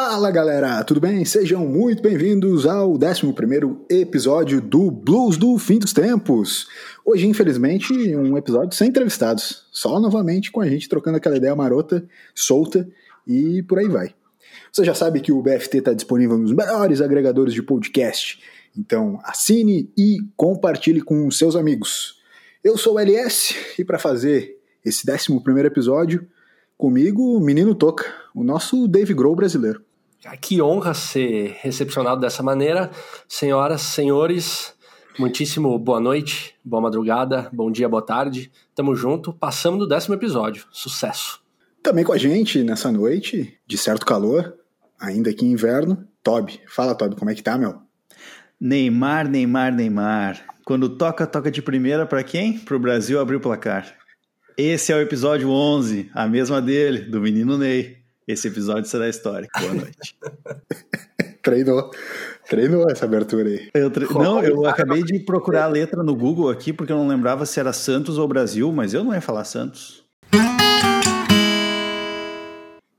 [0.00, 1.24] Fala galera, tudo bem?
[1.24, 6.68] Sejam muito bem-vindos ao 11 episódio do Blues do Fim dos Tempos.
[7.04, 12.08] Hoje, infelizmente, um episódio sem entrevistados, só novamente com a gente trocando aquela ideia marota,
[12.32, 12.88] solta
[13.26, 14.14] e por aí vai.
[14.72, 18.40] Você já sabe que o BFT está disponível nos melhores agregadores de podcast,
[18.78, 22.20] então assine e compartilhe com seus amigos.
[22.62, 26.24] Eu sou o LS e para fazer esse 11 episódio,
[26.76, 29.87] comigo, menino Toca, o nosso Dave Grohl brasileiro.
[30.40, 32.90] Que honra ser recepcionado dessa maneira.
[33.28, 34.74] Senhoras, senhores,
[35.18, 38.50] muitíssimo boa noite, boa madrugada, bom dia, boa tarde.
[38.74, 40.66] Tamo junto, passamos do décimo episódio.
[40.72, 41.40] Sucesso.
[41.82, 44.54] Também com a gente nessa noite, de certo calor,
[45.00, 46.60] ainda aqui inverno, Toby.
[46.66, 47.80] Fala, Toby, como é que tá, meu?
[48.60, 50.44] Neymar, Neymar, Neymar.
[50.64, 52.58] Quando toca, toca de primeira para quem?
[52.58, 53.96] Pro Brasil abrir o placar.
[54.56, 57.97] Esse é o episódio 11, a mesma dele, do menino Ney.
[58.28, 59.58] Esse episódio será histórico.
[59.58, 60.14] Boa noite.
[61.42, 61.90] treinou.
[62.46, 63.70] Treinou essa abertura aí.
[63.72, 64.04] Eu tre...
[64.12, 67.58] Não, eu acabei de procurar a letra no Google aqui porque eu não lembrava se
[67.58, 70.04] era Santos ou Brasil, mas eu não ia falar Santos.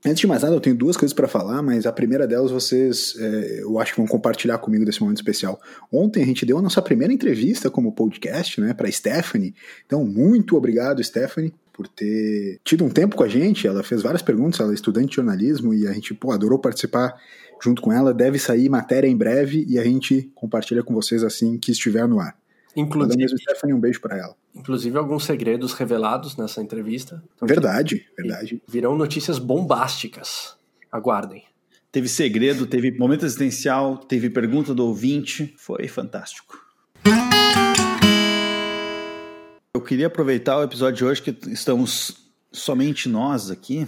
[0.04, 3.14] Antes de mais nada, eu tenho duas coisas para falar, mas a primeira delas vocês,
[3.16, 5.60] é, eu acho que vão compartilhar comigo desse momento especial.
[5.92, 9.54] Ontem a gente deu a nossa primeira entrevista como podcast, né, para Stephanie.
[9.86, 13.66] Então, muito obrigado, Stephanie, por ter tido um tempo com a gente.
[13.66, 17.14] Ela fez várias perguntas, ela é estudante de jornalismo e a gente pô, adorou participar
[17.62, 18.12] junto com ela.
[18.12, 22.20] Deve sair matéria em breve e a gente compartilha com vocês assim que estiver no
[22.20, 22.36] ar.
[22.76, 24.36] Inclusive, mesmo Stephanie, um beijo para ela.
[24.54, 27.22] Inclusive alguns segredos revelados nessa entrevista.
[27.34, 28.62] Então, verdade, verdade.
[28.68, 30.54] Virão notícias bombásticas.
[30.92, 31.44] Aguardem.
[31.90, 35.54] Teve segredo, teve momento existencial, teve pergunta do ouvinte.
[35.56, 36.58] Foi fantástico.
[39.72, 43.86] Eu queria aproveitar o episódio de hoje que estamos somente nós aqui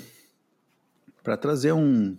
[1.24, 2.16] para trazer um,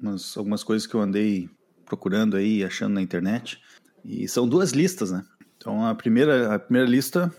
[0.00, 1.48] umas, algumas coisas que eu andei
[1.86, 3.62] procurando aí, achando na internet.
[4.04, 5.24] E são duas listas, né?
[5.56, 7.32] Então a primeira, a primeira lista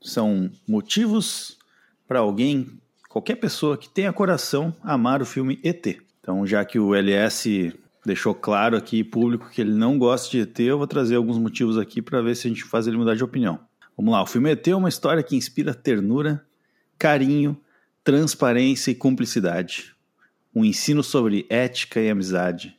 [0.00, 1.58] são motivos
[2.06, 5.84] para alguém, qualquer pessoa que tenha coração, amar o filme ET.
[6.20, 7.74] Então já que o LS
[8.04, 11.76] deixou claro aqui público que ele não gosta de ET, eu vou trazer alguns motivos
[11.76, 13.58] aqui para ver se a gente faz ele mudar de opinião.
[13.96, 16.44] Vamos lá, o filme ET é uma história que inspira ternura,
[16.98, 17.58] carinho,
[18.04, 19.94] transparência e cumplicidade.
[20.54, 22.78] Um ensino sobre ética e amizade.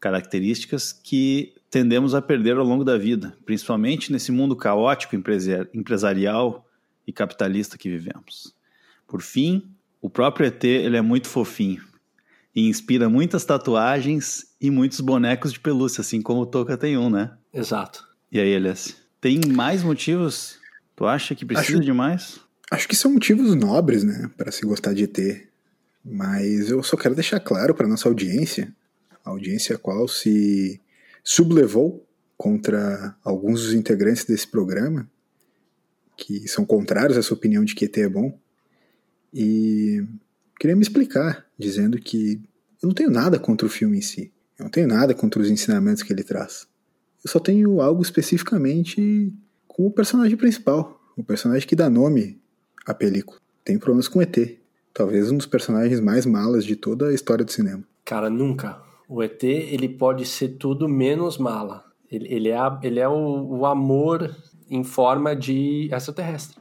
[0.00, 6.66] Características que tendemos a perder ao longo da vida, principalmente nesse mundo caótico empresarial
[7.06, 8.54] e capitalista que vivemos.
[9.06, 11.84] Por fim, o próprio ET ele é muito fofinho
[12.54, 17.08] e inspira muitas tatuagens e muitos bonecos de pelúcia, assim como o Toca tem um,
[17.08, 17.36] né?
[17.52, 18.04] Exato.
[18.32, 18.99] E aí, Elias?
[19.20, 20.58] Tem mais motivos?
[20.96, 22.40] Tu acha que precisa acho, de mais?
[22.70, 25.46] Acho que são motivos nobres, né, para se gostar de ET.
[26.04, 28.74] Mas eu só quero deixar claro para nossa audiência,
[29.24, 30.80] a audiência a qual se
[31.22, 35.10] sublevou contra alguns dos integrantes desse programa,
[36.16, 38.38] que são contrários a essa opinião de que ET é bom,
[39.32, 40.02] e
[40.58, 42.40] queria me explicar, dizendo que
[42.82, 45.50] eu não tenho nada contra o filme em si, eu não tenho nada contra os
[45.50, 46.66] ensinamentos que ele traz.
[47.24, 49.32] Eu só tenho algo especificamente
[49.66, 52.40] com o personagem principal, o personagem que dá nome
[52.86, 53.38] à película.
[53.64, 54.36] Tenho problemas com ET,
[54.92, 57.84] talvez um dos personagens mais malas de toda a história do cinema.
[58.04, 58.80] Cara, nunca.
[59.08, 61.84] O ET ele pode ser tudo menos mala.
[62.10, 64.34] Ele, ele é, ele é o, o amor
[64.68, 66.58] em forma de extraterrestre.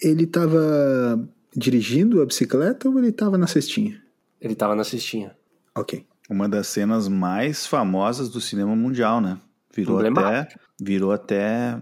[0.00, 4.00] Ele estava dirigindo a bicicleta ou ele estava na cestinha?
[4.40, 5.36] Ele estava na cestinha.
[5.74, 6.06] Ok.
[6.30, 9.38] Uma das cenas mais famosas do cinema mundial, né?
[9.74, 10.48] Virou até,
[10.80, 11.80] virou até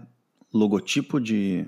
[0.53, 1.65] logotipo de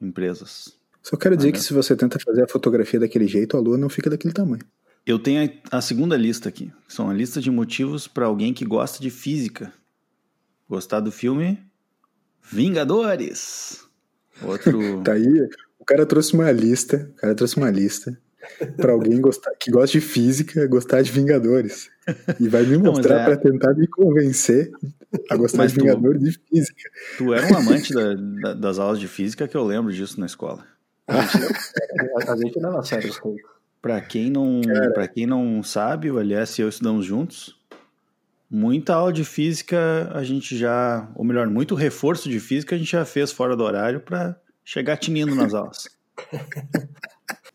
[0.00, 0.76] empresas.
[1.02, 3.76] Só quero dizer ah, que se você tenta fazer a fotografia daquele jeito, a lua
[3.76, 4.64] não fica daquele tamanho.
[5.04, 6.72] Eu tenho a, a segunda lista aqui.
[6.86, 9.72] São a lista de motivos para alguém que gosta de física.
[10.68, 11.58] Gostar do filme
[12.50, 13.84] Vingadores.
[14.42, 15.02] Outro.
[15.02, 15.48] tá aí.
[15.78, 17.10] O cara trouxe uma lista.
[17.12, 18.16] O cara trouxe uma lista
[18.76, 21.90] para alguém gostar, que gosta de física, gostar de Vingadores.
[22.40, 23.24] E vai me mostrar é...
[23.24, 24.70] para tentar me convencer
[25.30, 26.90] a gostar Mas de tu, Vingadores de física.
[27.18, 30.26] Tu era um amante da, da, das aulas de física que eu lembro disso na
[30.26, 30.64] escola.
[31.06, 33.20] A gente, a gente leva a sério isso
[33.80, 34.60] Para quem não,
[34.94, 37.60] para quem não sabe, o LS e eu estudamos juntos.
[38.50, 42.92] Muita aula de física a gente já, ou melhor, muito reforço de física a gente
[42.92, 45.88] já fez fora do horário para chegar tinindo nas aulas.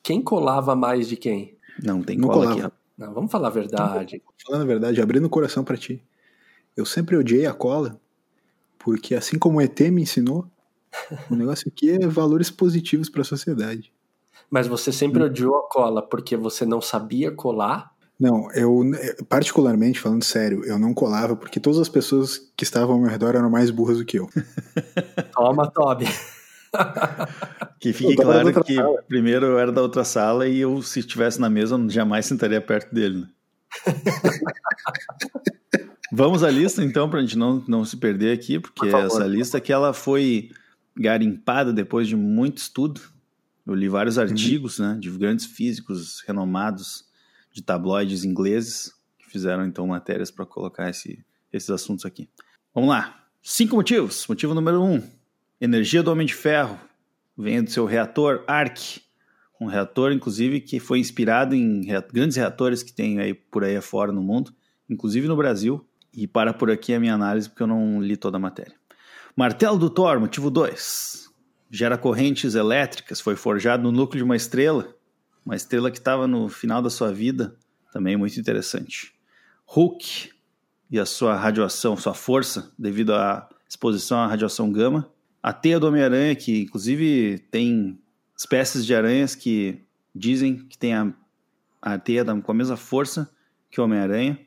[0.07, 1.57] Quem colava mais de quem?
[1.83, 2.67] Não, tem não cola colava.
[2.67, 2.75] aqui.
[2.97, 4.23] Não, vamos falar a verdade.
[4.41, 6.01] Falando a verdade, abrindo o coração para ti.
[6.77, 7.99] Eu sempre odiei a cola,
[8.79, 10.47] porque assim como o ET me ensinou,
[11.29, 13.91] o negócio aqui é valores positivos para a sociedade.
[14.49, 15.25] Mas você sempre hum.
[15.25, 17.91] odiou a cola porque você não sabia colar?
[18.17, 18.83] Não, eu,
[19.27, 23.35] particularmente, falando sério, eu não colava porque todas as pessoas que estavam ao meu redor
[23.35, 24.29] eram mais burras do que eu.
[25.33, 26.05] Toma, Toby.
[27.79, 29.03] Que fique claro que sala.
[29.03, 32.93] primeiro eu era da outra sala e eu, se estivesse na mesa, jamais sentaria perto
[32.93, 33.19] dele.
[33.19, 33.27] Né?
[36.11, 39.27] Vamos à lista, então, para a gente não, não se perder aqui, porque Por essa
[39.27, 40.49] lista que ela foi
[40.95, 42.99] garimpada depois de muito estudo.
[43.65, 44.23] Eu li vários uhum.
[44.23, 44.93] artigos uhum.
[44.93, 47.05] né, de grandes físicos renomados
[47.51, 52.29] de tabloides ingleses que fizeram então matérias para colocar esse, esses assuntos aqui.
[52.73, 53.25] Vamos lá.
[53.43, 54.25] Cinco motivos.
[54.27, 55.03] Motivo número um:
[55.59, 56.79] energia do Homem de Ferro
[57.37, 59.01] vem do seu reator ARC,
[59.59, 61.81] um reator inclusive que foi inspirado em
[62.11, 64.53] grandes reatores que tem aí por aí afora no mundo,
[64.89, 65.85] inclusive no Brasil.
[66.13, 68.73] E para por aqui a minha análise porque eu não li toda a matéria.
[69.35, 71.29] Martelo do Thor, motivo 2.
[71.69, 74.95] Gera correntes elétricas, foi forjado no núcleo de uma estrela,
[75.45, 77.55] uma estrela que estava no final da sua vida,
[77.93, 79.13] também muito interessante.
[79.65, 80.31] Hulk
[80.89, 85.11] e a sua radiação, sua força, devido à exposição à radiação gama.
[85.47, 87.97] A teia do Homem-Aranha, que inclusive tem
[88.37, 89.81] espécies de aranhas que
[90.13, 91.13] dizem que tem a,
[91.81, 93.31] a teia com a mesma força
[93.71, 94.37] que o Homem-Aranha.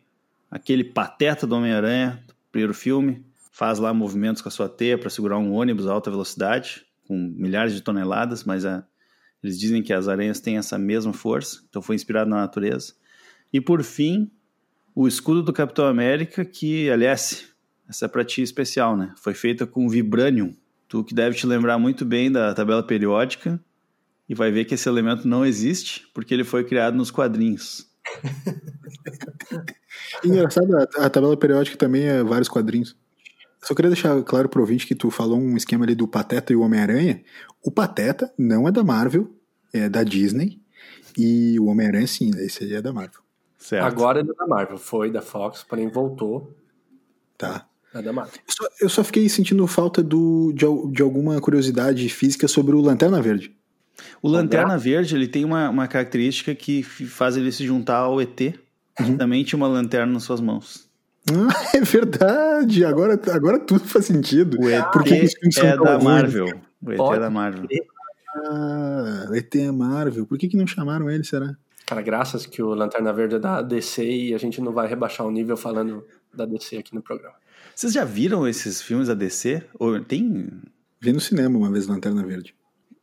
[0.51, 5.39] Aquele pateta do Homem-Aranha, primeiro filme, faz lá movimentos com a sua teia para segurar
[5.39, 8.87] um ônibus a alta velocidade, com milhares de toneladas, mas a,
[9.43, 12.93] eles dizem que as aranhas têm essa mesma força, então foi inspirado na natureza.
[13.51, 14.31] E por fim,
[14.95, 17.49] o escudo do Capitão América, que, aliás,
[17.89, 19.15] essa é para ti especial, né?
[19.17, 20.55] Foi feita com vibranium.
[20.91, 23.61] Tu que deve te lembrar muito bem da tabela periódica
[24.29, 27.89] e vai ver que esse elemento não existe porque ele foi criado nos quadrinhos.
[30.25, 32.97] Engraçado, a, a tabela periódica também é vários quadrinhos.
[33.63, 36.57] Só queria deixar claro pro ouvinte que tu falou um esquema ali do Pateta e
[36.57, 37.23] o Homem-Aranha.
[37.63, 39.33] O Pateta não é da Marvel,
[39.73, 40.61] é da Disney.
[41.17, 43.21] E o Homem-Aranha, sim, esse aí é da Marvel.
[43.57, 43.85] Certo.
[43.85, 44.77] Agora ele é da Marvel.
[44.77, 46.53] Foi da Fox, porém voltou.
[47.39, 47.70] Tá.
[47.95, 48.35] É da Marvel.
[48.47, 52.81] Eu só, eu só fiquei sentindo falta do, de, de, alguma curiosidade física sobre o
[52.81, 53.55] Lanterna Verde.
[54.23, 58.41] O Lanterna Verde ele tem uma, uma característica que faz ele se juntar ao ET,
[58.41, 58.55] uhum.
[59.07, 60.89] que também tinha uma lanterna nas suas mãos.
[61.29, 62.85] Ah, é verdade.
[62.85, 64.59] Agora, agora tudo faz sentido.
[64.61, 65.27] O ET Porque
[65.59, 66.47] é da Marvel.
[66.81, 67.67] O ET Pode é da Marvel.
[68.35, 70.27] Ah, o ET é Marvel.
[70.27, 71.57] Por que, que não chamaram ele, será?
[71.87, 75.27] Cara, graças que o Lanterna Verde é da DC e a gente não vai rebaixar
[75.27, 77.35] o nível falando da DC aqui no programa.
[77.75, 79.63] Vocês já viram esses filmes da DC?
[79.79, 80.51] Ou tem?
[81.01, 82.55] Vi no cinema uma vez Lanterna Verde.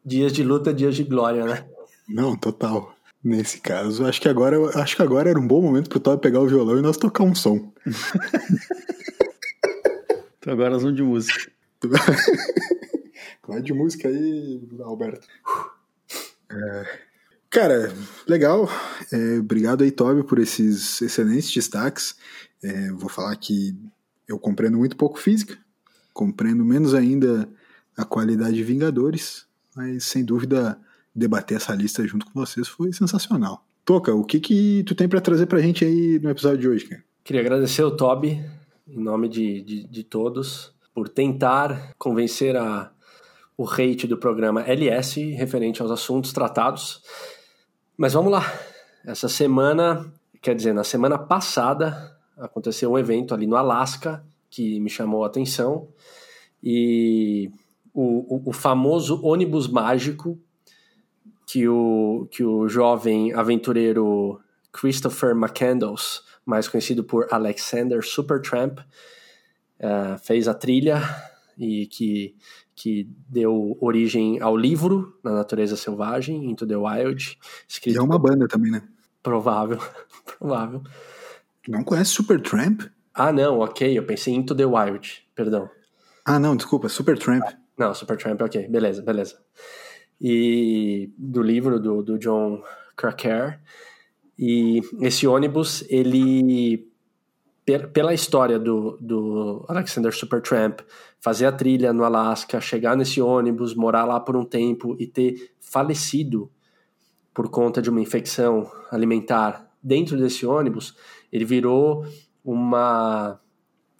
[0.05, 1.65] Dias de luta, dias de glória, né?
[2.07, 2.95] Não, total.
[3.23, 6.39] Nesse caso, acho que agora, acho que agora era um bom momento pro Todd pegar
[6.39, 7.73] o violão e nós tocar um som.
[10.37, 11.51] então agora nós vamos de música.
[13.47, 15.27] Vai de música aí, Alberto.
[16.49, 16.99] É,
[17.49, 17.93] cara,
[18.27, 18.69] legal.
[19.11, 22.15] É, obrigado aí, Toby, por esses excelentes destaques.
[22.63, 23.75] É, vou falar que
[24.27, 25.57] eu compreendo muito pouco física,
[26.13, 27.47] compreendo menos ainda
[27.95, 30.79] a qualidade de Vingadores, mas sem dúvida
[31.13, 33.65] debater essa lista junto com vocês foi sensacional.
[33.83, 36.85] Toca, o que que tu tem para trazer pra gente aí no episódio de hoje,
[36.85, 37.03] cara?
[37.23, 38.43] Queria agradecer o Toby,
[38.87, 42.91] em nome de, de, de todos, por tentar convencer a,
[43.57, 47.01] o hate do programa LS referente aos assuntos tratados.
[47.97, 48.43] Mas vamos lá.
[49.05, 50.11] Essa semana,
[50.41, 55.27] quer dizer, na semana passada, aconteceu um evento ali no Alasca que me chamou a
[55.27, 55.87] atenção.
[56.63, 57.51] E
[57.93, 60.39] o, o, o famoso ônibus mágico
[61.45, 64.39] que o, que o jovem aventureiro
[64.71, 71.01] Christopher McCandles, mais conhecido por Alexander Supertramp, uh, fez a trilha
[71.57, 72.35] e que,
[72.75, 77.39] que deu origem ao livro Na Natureza Selvagem, Into the Wild.
[77.67, 77.95] Escrito...
[77.95, 78.83] E é uma banda também, né?
[79.23, 79.79] Provável,
[80.37, 80.83] provável.
[81.67, 82.83] Não conhece Supertramp?
[83.13, 85.69] Ah, não, ok, eu pensei Into the Wild, perdão.
[86.25, 87.43] Ah, não, desculpa, Supertramp.
[87.77, 89.37] Não, Supertramp, ok, beleza, beleza
[90.19, 92.61] e do livro do, do John
[92.95, 93.59] Cracker.
[94.37, 96.91] E esse ônibus, ele,
[97.93, 100.81] pela história do, do Alexander Supertramp,
[101.19, 105.51] fazer a trilha no Alasca, chegar nesse ônibus, morar lá por um tempo e ter
[105.59, 106.51] falecido
[107.33, 110.95] por conta de uma infecção alimentar dentro desse ônibus,
[111.37, 112.05] ele virou
[112.43, 113.39] uma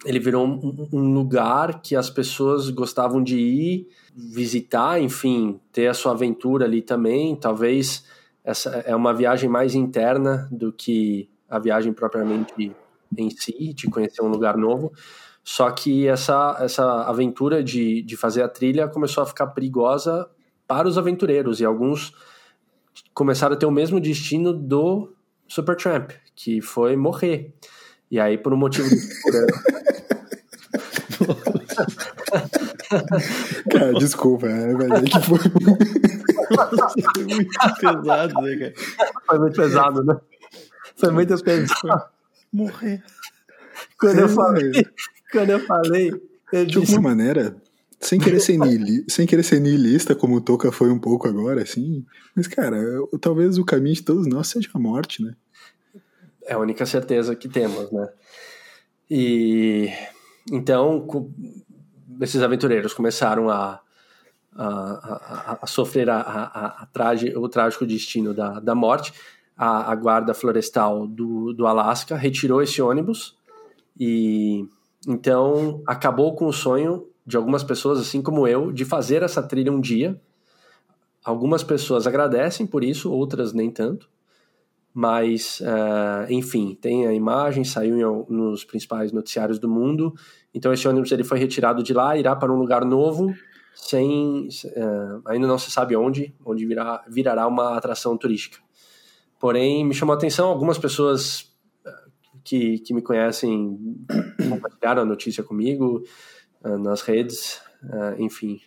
[0.04, 6.12] ele virou um, lugar que as pessoas gostavam de ir visitar, enfim, ter a sua
[6.12, 7.34] aventura ali também.
[7.34, 8.04] Talvez
[8.44, 12.72] essa é uma viagem mais interna do que a viagem propriamente
[13.16, 14.92] em si, de conhecer um lugar novo.
[15.42, 20.30] Só que essa, essa aventura de, de fazer a trilha começou a ficar perigosa
[20.66, 22.12] para os aventureiros e alguns
[23.12, 25.12] começaram a ter o mesmo destino do
[25.48, 27.52] Supertramp, que foi morrer.
[28.08, 28.96] E aí, por um motivo de
[33.70, 35.38] Cara, desculpa, é, é que foi.
[35.40, 38.74] foi muito pesado, né, cara?
[39.26, 40.16] Foi muito pesado, né?
[40.96, 42.04] Foi muito pesado.
[42.52, 43.02] Morrer.
[43.98, 44.86] Quando eu falei,
[45.32, 46.12] quando eu falei,
[46.52, 47.56] eu de alguma maneira,
[48.00, 51.62] sem querer ser nihilista, sem querer ser nihilista como o Toca foi um pouco agora,
[51.62, 52.80] assim, mas cara,
[53.20, 55.34] talvez o caminho de todos nós seja a morte, né?
[56.48, 58.08] É a única certeza que temos, né?
[59.10, 59.92] E
[60.50, 61.06] então
[62.22, 63.80] esses aventureiros começaram a,
[64.56, 69.12] a, a, a sofrer a, trage, o trágico destino da, da morte.
[69.56, 73.36] A, a guarda florestal do, do Alasca retirou esse ônibus
[73.98, 74.66] e
[75.06, 79.70] então acabou com o sonho de algumas pessoas, assim como eu, de fazer essa trilha
[79.70, 80.18] um dia.
[81.22, 84.08] Algumas pessoas agradecem por isso, outras nem tanto.
[84.92, 90.12] Mas, uh, enfim, tem a imagem, saiu em, nos principais noticiários do mundo.
[90.52, 93.32] Então, esse ônibus ele foi retirado de lá, irá para um lugar novo,
[93.74, 98.58] sem uh, ainda não se sabe onde, onde virá, virará uma atração turística.
[99.38, 101.48] Porém, me chamou a atenção algumas pessoas
[102.48, 103.78] que, que me conhecem
[104.48, 106.02] compartilharam a notícia comigo
[106.64, 108.58] uh, nas redes, uh, enfim,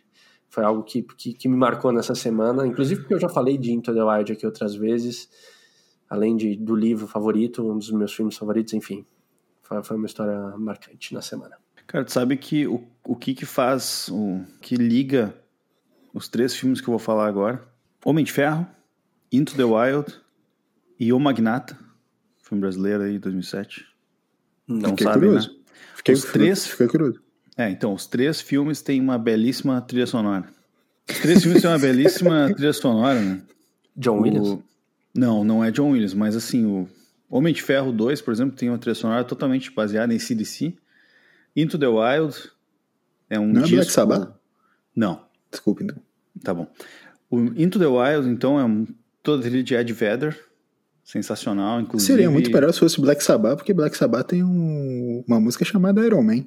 [0.49, 3.71] foi algo que, que, que, me marcou nessa semana, inclusive porque eu já falei de
[3.71, 5.29] Into the Wild aqui outras vezes,
[6.11, 9.05] além de, do livro favorito, um dos meus filmes favoritos, enfim,
[9.61, 11.55] foi, foi uma história marcante na semana.
[11.87, 15.33] Cara, tu sabe que o, o que que faz, o que liga
[16.13, 17.65] os três filmes que eu vou falar agora,
[18.03, 18.67] Homem de Ferro,
[19.31, 20.13] Into the Wild
[20.99, 21.79] e O Magnata,
[22.43, 23.87] filme brasileiro aí, 2007.
[24.67, 25.49] Não Fiquei sabe, curioso.
[25.49, 25.55] Né?
[25.95, 26.67] Fiquei, os três...
[26.67, 27.21] Fiquei curioso.
[27.55, 30.49] É, então, os três filmes têm uma belíssima trilha sonora.
[31.09, 33.41] Os três filmes têm uma belíssima trilha sonora, né?
[33.95, 34.70] John o...
[35.13, 36.87] Não, não é John Williams, mas assim, o
[37.29, 40.75] Homem de Ferro 2, por exemplo, tem uma trilha sonora totalmente baseada em CDC.
[41.55, 42.35] Into the Wild
[43.29, 43.75] é um Não disco...
[43.75, 44.33] é Black Sabbath?
[44.95, 45.25] Não.
[45.49, 45.97] Desculpe, então.
[46.43, 46.67] Tá bom.
[47.29, 48.87] O Into the Wild, então, é um...
[49.21, 50.37] toda trilha de Ed Vedder,
[51.03, 52.13] Sensacional, inclusive.
[52.13, 56.05] Seria muito melhor se fosse Black Sabbath, porque Black Sabbath tem um, uma música chamada
[56.05, 56.45] Iron Man.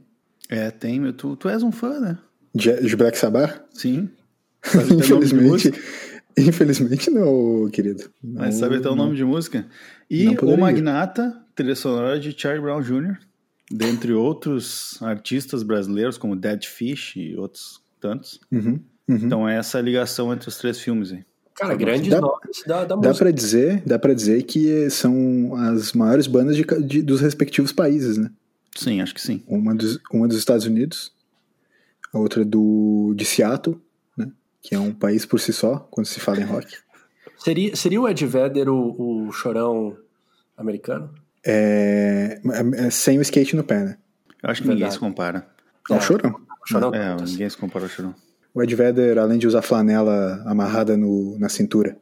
[0.49, 1.13] É, tem.
[1.13, 2.19] Tu, tu és um fã, né?
[2.55, 3.61] De, de Black Sabbath?
[3.73, 4.09] Sim.
[4.97, 5.73] infelizmente,
[6.39, 8.05] infelizmente não, querido.
[8.23, 9.67] Não, Mas sabe até o nome de música?
[10.11, 13.19] E o Magnata, trilha sonora de Charlie Brown Jr.,
[13.71, 18.41] dentre outros artistas brasileiros, como Dead Fish e outros tantos.
[18.53, 19.17] Uhum, uhum.
[19.17, 21.25] Então é essa ligação entre os três filmes aí.
[21.55, 23.17] Cara, grandes dá, nomes da, da dá música.
[23.17, 28.19] Pra dizer, dá pra dizer que são as maiores bandas de, de, dos respectivos países,
[28.19, 28.31] né?
[28.77, 29.43] Sim, acho que sim.
[29.47, 31.13] Uma dos, uma dos Estados Unidos,
[32.13, 33.81] a outra do, de Seattle?
[34.65, 36.75] Que é um país por si só, quando se fala em rock.
[37.37, 39.95] Seria, seria o Ed Vedder o, o chorão
[40.57, 41.13] americano?
[41.45, 43.99] É, é, é, sem o skate no pé, né?
[44.43, 44.85] Eu acho que Verdade.
[44.85, 45.47] ninguém se compara.
[45.91, 46.31] É, o chorão.
[46.31, 48.15] O chorão é, ninguém se compara ao chorão.
[48.55, 51.99] O Ed Vedder, além de usar flanela amarrada no, na cintura,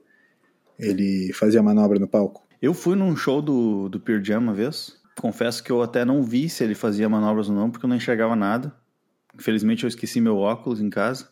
[0.78, 2.46] ele fazia manobra no palco.
[2.60, 4.96] Eu fui num show do, do Pearl Jam uma vez.
[5.18, 7.96] Confesso que eu até não vi se ele fazia manobras ou não, porque eu não
[7.96, 8.72] enxergava nada.
[9.34, 11.31] Infelizmente eu esqueci meu óculos em casa.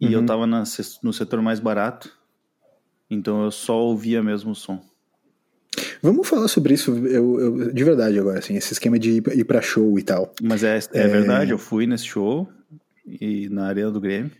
[0.00, 0.12] E uhum.
[0.12, 0.64] eu tava na,
[1.02, 2.12] no setor mais barato.
[3.10, 4.82] Então eu só ouvia mesmo o som.
[6.02, 9.60] Vamos falar sobre isso eu, eu, de verdade agora, assim, esse esquema de ir, pra
[9.60, 10.32] show e tal.
[10.42, 12.48] Mas é, é, é, verdade, eu fui nesse show
[13.06, 14.30] e na Arena do Grêmio.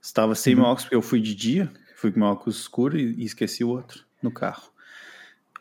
[0.00, 0.60] Estava sem uhum.
[0.60, 3.64] meu óculos, porque eu fui de dia, fui com meu óculos escuro e, e, esqueci
[3.64, 4.70] o outro no carro.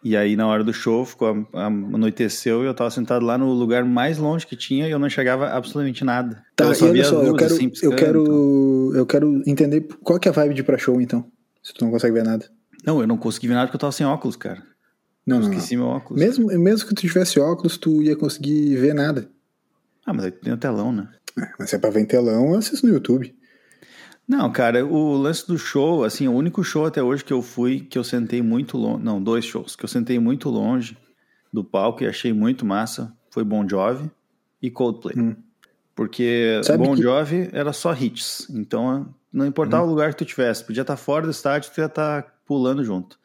[0.03, 3.83] E aí, na hora do show, ficou, anoiteceu e eu estava sentado lá no lugar
[3.83, 6.43] mais longe que tinha e eu não enxergava absolutamente nada.
[6.55, 8.99] Tá, eu só, só eu quero, assim, eu, quero então.
[8.99, 11.25] eu quero entender qual que é a vibe de ir pra show, então,
[11.63, 12.45] se tu não consegue ver nada.
[12.85, 14.63] Não, eu não consegui ver nada porque eu tava sem óculos, cara.
[15.25, 15.49] Não, eu não.
[15.49, 15.83] Esqueci não.
[15.83, 16.21] meu óculos.
[16.21, 19.29] Mesmo, mesmo que tu tivesse óculos, tu ia conseguir ver nada.
[20.05, 21.09] Ah, mas aí tem o telão, né?
[21.37, 23.35] É, mas se é pra ver em telão, eu assisto no YouTube.
[24.27, 27.79] Não, cara, o lance do show, assim, o único show até hoje que eu fui,
[27.79, 30.97] que eu sentei muito longe, não, dois shows, que eu sentei muito longe
[31.51, 34.11] do palco e achei muito massa, foi Bon Jovi
[34.61, 35.17] e Coldplay.
[35.17, 35.35] Hum.
[35.95, 37.01] Porque Sabe Bon que...
[37.01, 39.87] Jovi era só hits, então não importava hum.
[39.87, 43.17] o lugar que tu tivesse, podia estar fora do estádio, tu ia estar pulando junto.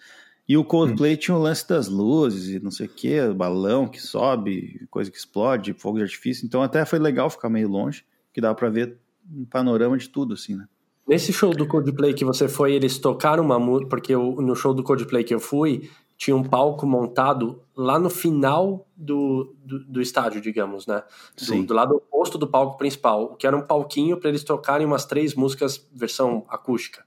[0.49, 1.17] E o Coldplay hum.
[1.17, 5.17] tinha o lance das luzes e não sei o que, balão que sobe, coisa que
[5.17, 6.47] explode, fogo de artifício.
[6.47, 8.99] Então até foi legal ficar meio longe, que dava para ver
[9.31, 10.67] um panorama de tudo, assim, né?
[11.07, 14.73] Nesse show do Coldplay que você foi, eles tocaram uma música, porque eu, no show
[14.73, 20.01] do Coldplay que eu fui, tinha um palco montado lá no final do, do, do
[20.01, 21.03] estádio, digamos, né?
[21.37, 25.05] Do, do, lado oposto do palco principal, que era um palquinho para eles tocarem umas
[25.05, 27.05] três músicas versão acústica.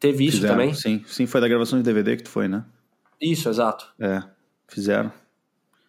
[0.00, 0.74] Teve isso Fizeram, também?
[0.74, 2.64] Sim, sim, foi da gravação de DVD que tu foi, né?
[3.20, 3.86] Isso, exato.
[4.00, 4.22] É,
[4.66, 5.12] fizeram.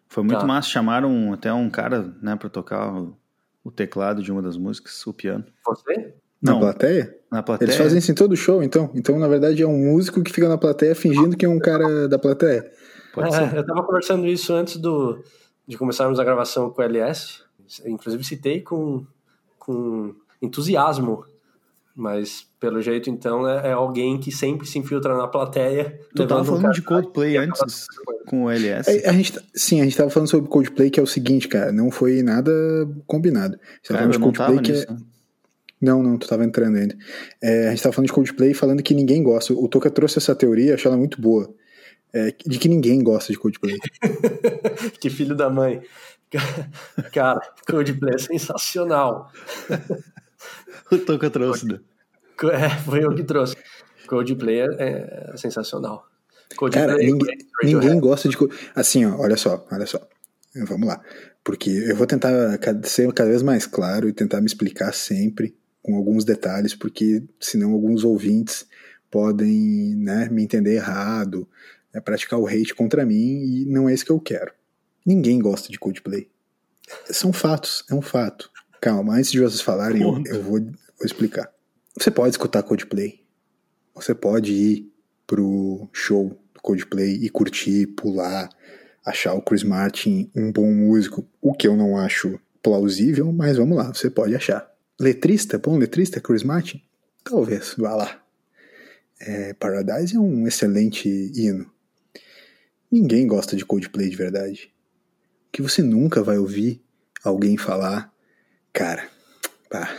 [0.07, 0.45] Foi muito Tá.
[0.45, 0.69] massa.
[0.69, 3.17] Chamaram até um cara, né, pra tocar o,
[3.63, 5.45] o teclado de uma das músicas, o piano.
[5.65, 6.13] Você?
[6.41, 7.15] Na Não, plateia?
[7.31, 7.67] na plateia.
[7.67, 8.89] Eles fazem isso em todo show, então.
[8.96, 12.08] Então, na verdade, é um músico que fica na plateia fingindo que é um cara
[12.08, 12.65] da plateia.
[13.13, 13.58] Pode É, ser.
[13.58, 15.22] eu tava conversando isso antes do,
[15.67, 17.41] de começarmos a gravação com o LS.
[17.86, 19.05] Inclusive citei com,
[19.60, 21.24] com entusiasmo.
[21.96, 26.00] Mas, pelo jeito, então, é, é alguém que sempre se infiltra na plateia.
[26.15, 27.86] Tu tava um falando cara- de Coldplay antes
[28.25, 28.89] com o LS.
[28.89, 31.48] É, A, gente, tá- sim, a gente tava falando sobre Coldplay, que é o seguinte,
[31.50, 32.51] cara, não foi nada
[33.05, 33.55] combinado.
[33.55, 34.86] A gente tava Cara, de tava Coldplay que nisso.
[34.89, 34.93] é...
[34.93, 35.00] né?
[35.81, 36.98] Não, não, tu tava entrando ainda.
[37.41, 39.53] É, a gente tava falando de Coldplay falando que ninguém gosta.
[39.53, 41.53] O Toca trouxe essa teoria, achei ela muito boa.
[42.13, 43.77] é, de que ninguém gosta de Coldplay.
[45.00, 45.81] que filho da mãe.
[47.13, 49.31] Cara, Coldplay é sensacional.
[50.91, 51.79] O Toca trouxe, né?
[52.53, 53.55] É, foi eu que trouxe.
[54.07, 56.07] Coldplay é, é sensacional.
[56.57, 57.86] Coldplay, Cara, ninguém, Radiohead.
[57.86, 58.38] ninguém gosta de.
[58.75, 60.00] Assim, ó, olha só, olha só.
[60.67, 61.00] Vamos lá.
[61.43, 62.31] Porque eu vou tentar
[62.83, 67.71] ser cada vez mais claro e tentar me explicar sempre com alguns detalhes, porque senão
[67.71, 68.65] alguns ouvintes
[69.09, 71.48] podem né, me entender errado,
[71.93, 74.51] né, praticar o hate contra mim, e não é isso que eu quero.
[75.05, 76.29] Ninguém gosta de Coldplay.
[77.09, 78.51] São fatos, é um fato.
[78.81, 81.51] Calma, antes de vocês falarem, eu, eu vou, vou explicar.
[81.98, 83.21] Você pode escutar Coldplay.
[83.95, 84.93] Você pode ir
[85.27, 88.50] pro show do Coldplay e curtir, pular,
[89.05, 93.77] achar o Chris Martin um bom músico, o que eu não acho plausível, mas vamos
[93.77, 94.69] lá, você pode achar.
[95.00, 96.84] Letrista, bom letrista, Chris Martin?
[97.24, 98.22] Talvez, vá lá.
[99.18, 101.72] É, Paradise é um excelente hino.
[102.91, 104.74] Ninguém gosta de Coldplay de verdade.
[105.53, 106.84] Que você nunca vai ouvir
[107.24, 108.13] alguém falar,
[108.74, 109.10] cara,
[109.70, 109.89] pá,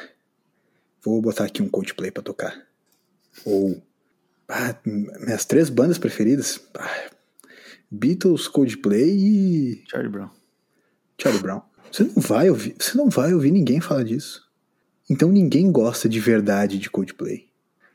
[1.02, 2.66] vou botar aqui um Coldplay pra tocar.
[3.46, 3.82] Ou,
[4.48, 7.10] ah, minhas três bandas preferidas, ah,
[7.90, 10.30] Beatles, Coldplay e Charlie Brown.
[11.18, 11.62] Charlie Brown.
[11.90, 14.49] Você não vai ouvir, você não vai ouvir ninguém falar disso.
[15.10, 17.48] Então ninguém gosta de verdade de Coldplay.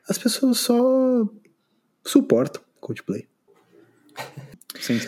[0.08, 1.28] As pessoas só
[2.04, 3.25] suportam Coldplay.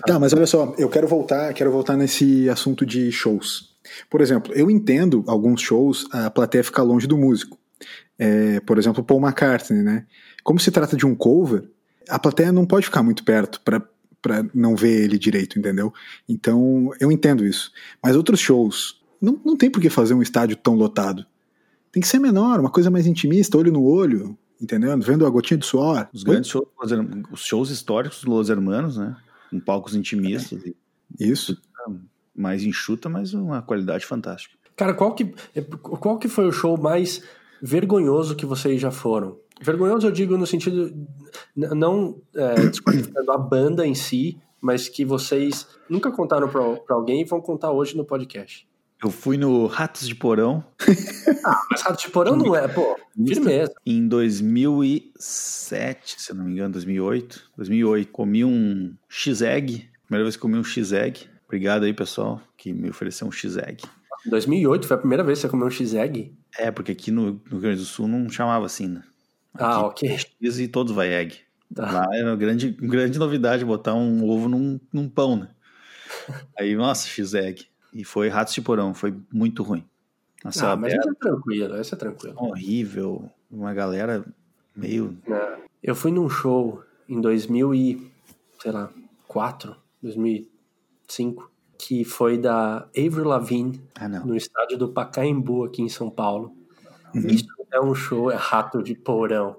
[0.05, 3.75] Tá, mas olha só, eu quero voltar, quero voltar nesse assunto de shows.
[4.09, 7.59] Por exemplo, eu entendo alguns shows a plateia ficar longe do músico.
[8.17, 10.07] É, por exemplo, Paul McCartney, né?
[10.43, 11.69] Como se trata de um cover,
[12.09, 13.83] a plateia não pode ficar muito perto para
[14.19, 15.93] para não ver ele direito, entendeu?
[16.27, 17.71] Então, eu entendo isso.
[18.03, 21.25] Mas outros shows, não, não tem por que fazer um estádio tão lotado.
[21.97, 24.95] Tem que ser menor, uma coisa mais intimista, olho no olho, entendeu?
[24.99, 26.07] Vendo a gotinha de suor.
[26.13, 26.67] Os grandes shows,
[27.31, 29.17] os shows históricos dos Los Hermanos, né?
[29.49, 30.75] Com palcos intimistas, e
[31.19, 31.59] Isso.
[32.35, 34.55] mais enxuta, mas uma qualidade fantástica.
[34.75, 35.33] Cara, qual que,
[35.81, 37.23] qual que foi o show mais
[37.59, 39.39] vergonhoso que vocês já foram?
[39.59, 40.93] Vergonhoso eu digo no sentido,
[41.55, 46.61] não é, desqualificando a banda em si, mas que vocês nunca contaram pra
[46.95, 48.67] alguém e vão contar hoje no podcast.
[49.03, 50.63] Eu fui no Ratos de Porão
[51.69, 53.71] Mas Rato de Porão não é, pô, firmeza.
[53.85, 57.51] em 2007, se eu não me engano, 2008.
[57.57, 58.11] 2008.
[58.11, 59.87] Comi um X-Egg.
[60.05, 61.27] Primeira vez que comi um X-Egg.
[61.45, 63.83] Obrigado aí, pessoal, que me ofereceu um X-Egg.
[64.25, 66.35] Em 2008 foi a primeira vez que você comeu um X-Egg?
[66.57, 69.03] É, porque aqui no, no Rio Grande do Sul não chamava assim, né?
[69.53, 70.09] Ah, Aqui ok.
[70.09, 71.37] é X e todos vai egg.
[71.73, 71.91] Tá.
[71.91, 75.49] Lá era uma grande, grande novidade botar um ovo num, num pão, né?
[76.59, 77.65] Aí, nossa, X-Egg.
[77.97, 79.83] E foi Ratos de Porão, foi muito ruim.
[80.45, 82.35] Nossa, Ah, mas isso é tranquilo, isso é tranquilo.
[82.37, 83.27] horrível.
[83.49, 84.23] Uma galera
[84.75, 85.17] meio.
[85.27, 85.57] É.
[85.81, 88.11] Eu fui num show em 2000 e,
[88.61, 88.91] sei lá,
[89.27, 96.09] 4, 2005, que foi da Avril Lavigne Ah, no estádio do Pacaembu aqui em São
[96.09, 96.53] Paulo.
[97.15, 99.55] Isso é um show, é rato de porão.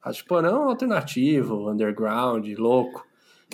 [0.00, 3.05] Rato de porão alternativo, underground, louco.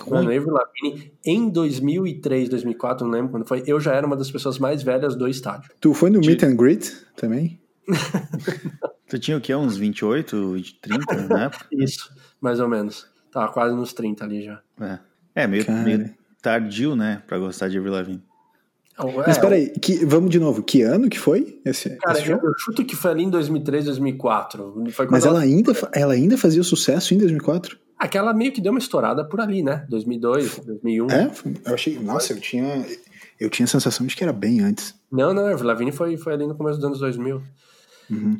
[0.09, 4.31] Mano, Avril Lavigne em 2003, 2004, não lembro quando foi, eu já era uma das
[4.31, 5.69] pessoas mais velhas do estádio.
[5.79, 7.59] Tu foi no Meet and Greet também?
[9.07, 9.53] Tu tinha o quê?
[9.53, 11.67] Uns 28, 30 na época?
[11.71, 13.05] Isso, mais ou menos.
[13.31, 14.59] Tava quase nos 30 ali já.
[14.81, 14.99] É,
[15.43, 16.09] é meio, meio
[16.41, 17.21] tardio, né?
[17.27, 18.23] Pra gostar de Avril Lavigne.
[19.27, 20.63] Mas É, peraí, que, vamos de novo.
[20.63, 23.85] Que ano que foi esse, Cara, esse eu, eu chuto que foi ali em 2003,
[23.85, 24.73] 2004.
[24.91, 27.77] Foi quando Mas ela ainda, fa- ela ainda fazia sucesso em 2004?
[27.97, 29.85] Aquela meio que deu uma estourada por ali, né?
[29.89, 31.09] 2002, 2001.
[31.11, 31.31] É?
[31.65, 31.99] Eu achei.
[31.99, 32.85] Nossa, eu tinha.
[33.39, 34.93] Eu tinha a sensação de que era bem antes.
[35.11, 37.41] Não, não, a Avril Lavigne foi, foi ali no começo dos anos 2000.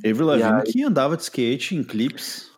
[0.09, 2.51] Avril Lavigne aí- que andava de skate em clipes.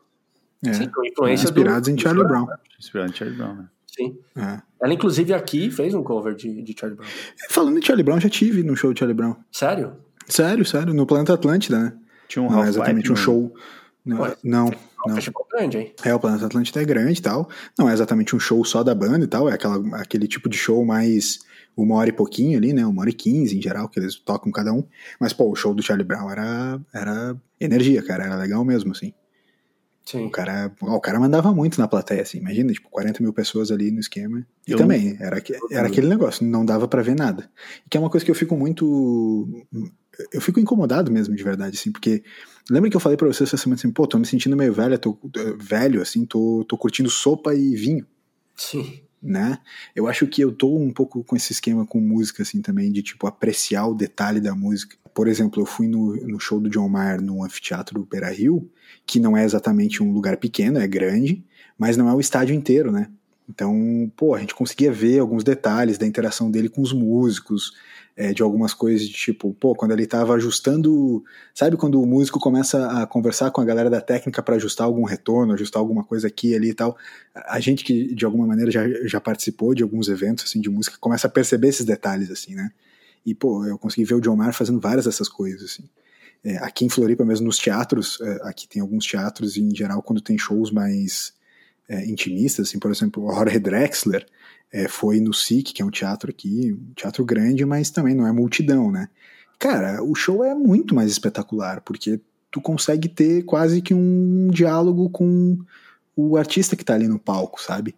[0.66, 0.74] É.
[0.74, 2.48] Sim, com influência Inspirados do, em Charlie Brown.
[2.80, 3.66] Inspirado em Charlie Brown, né?
[3.88, 4.18] Sim.
[4.36, 4.62] É.
[4.82, 7.10] Ela, inclusive, aqui fez um cover de, de Charlie Brown.
[7.50, 9.36] Falando em Charlie Brown, já tive no show de Charlie Brown.
[9.52, 9.94] Sério?
[10.28, 11.94] Sério, sério, no Planeta Atlântida, né?
[12.28, 13.54] Tinha um Não é exatamente um show.
[14.06, 14.68] Não, Ué, não.
[14.68, 14.72] É
[15.06, 15.16] um não.
[15.16, 15.94] festival grande, hein?
[16.04, 17.50] É, o Planeta Atlântida é grande e tal.
[17.78, 20.58] Não é exatamente um show só da banda e tal, é aquela, aquele tipo de
[20.58, 21.40] show mais
[21.76, 22.86] uma hora e pouquinho ali, né?
[22.86, 24.84] Uma hora e quinze em geral, que eles tocam cada um.
[25.20, 29.14] Mas, pô, o show do Charlie Brown era, era energia, cara, era legal mesmo, assim.
[30.06, 30.28] Sim.
[30.28, 33.90] O cara, o cara mandava muito na plateia, assim, imagina, tipo, 40 mil pessoas ali
[33.90, 34.46] no esquema.
[34.68, 35.42] E Eu- também, era,
[35.72, 37.50] era aquele negócio, não dava pra ver nada.
[37.86, 39.66] E que é uma coisa que eu fico muito.
[40.32, 42.24] Eu fico incomodado mesmo, de verdade, assim, porque.
[42.70, 44.98] Lembra que eu falei pra você essa semana assim, pô, tô me sentindo meio velho,
[44.98, 45.18] tô,
[45.58, 48.06] velho, assim, tô, tô curtindo sopa e vinho
[48.56, 49.02] Sim.
[49.22, 49.60] né?
[49.96, 53.04] Eu acho que eu tô um pouco com esse esquema com música, assim, também, de,
[53.04, 54.98] tipo, apreciar o detalhe da música.
[55.14, 58.70] Por exemplo, eu fui no, no show do John Mayer no anfiteatro do Beira Rio,
[59.06, 61.44] que não é exatamente um lugar pequeno, é grande,
[61.78, 63.10] mas não é o estádio inteiro, né?
[63.48, 67.74] Então, pô, a gente conseguia ver alguns detalhes da interação dele com os músicos,
[68.18, 71.24] é, de algumas coisas de tipo, pô, quando ele tava ajustando.
[71.54, 75.04] Sabe quando o músico começa a conversar com a galera da técnica para ajustar algum
[75.04, 76.98] retorno, ajustar alguma coisa aqui ali e tal?
[77.34, 80.98] A gente que de alguma maneira já, já participou de alguns eventos assim de música
[81.00, 82.72] começa a perceber esses detalhes assim, né?
[83.26, 85.84] E pô, eu consegui ver o John Mayer fazendo várias dessas coisas assim.
[86.44, 90.02] É, aqui em Floripa mesmo nos teatros, é, aqui tem alguns teatros e em geral
[90.02, 91.34] quando tem shows mais
[91.88, 94.26] é, intimistas, assim, por exemplo, o Jorge Drexler
[94.72, 98.28] é, foi no SIC, que é um teatro aqui, um teatro grande, mas também não
[98.28, 99.08] é multidão, né?
[99.60, 102.20] Cara, o show é muito mais espetacular, porque
[102.52, 105.58] tu consegue ter quase que um diálogo com
[106.16, 107.96] o artista que tá ali no palco, sabe?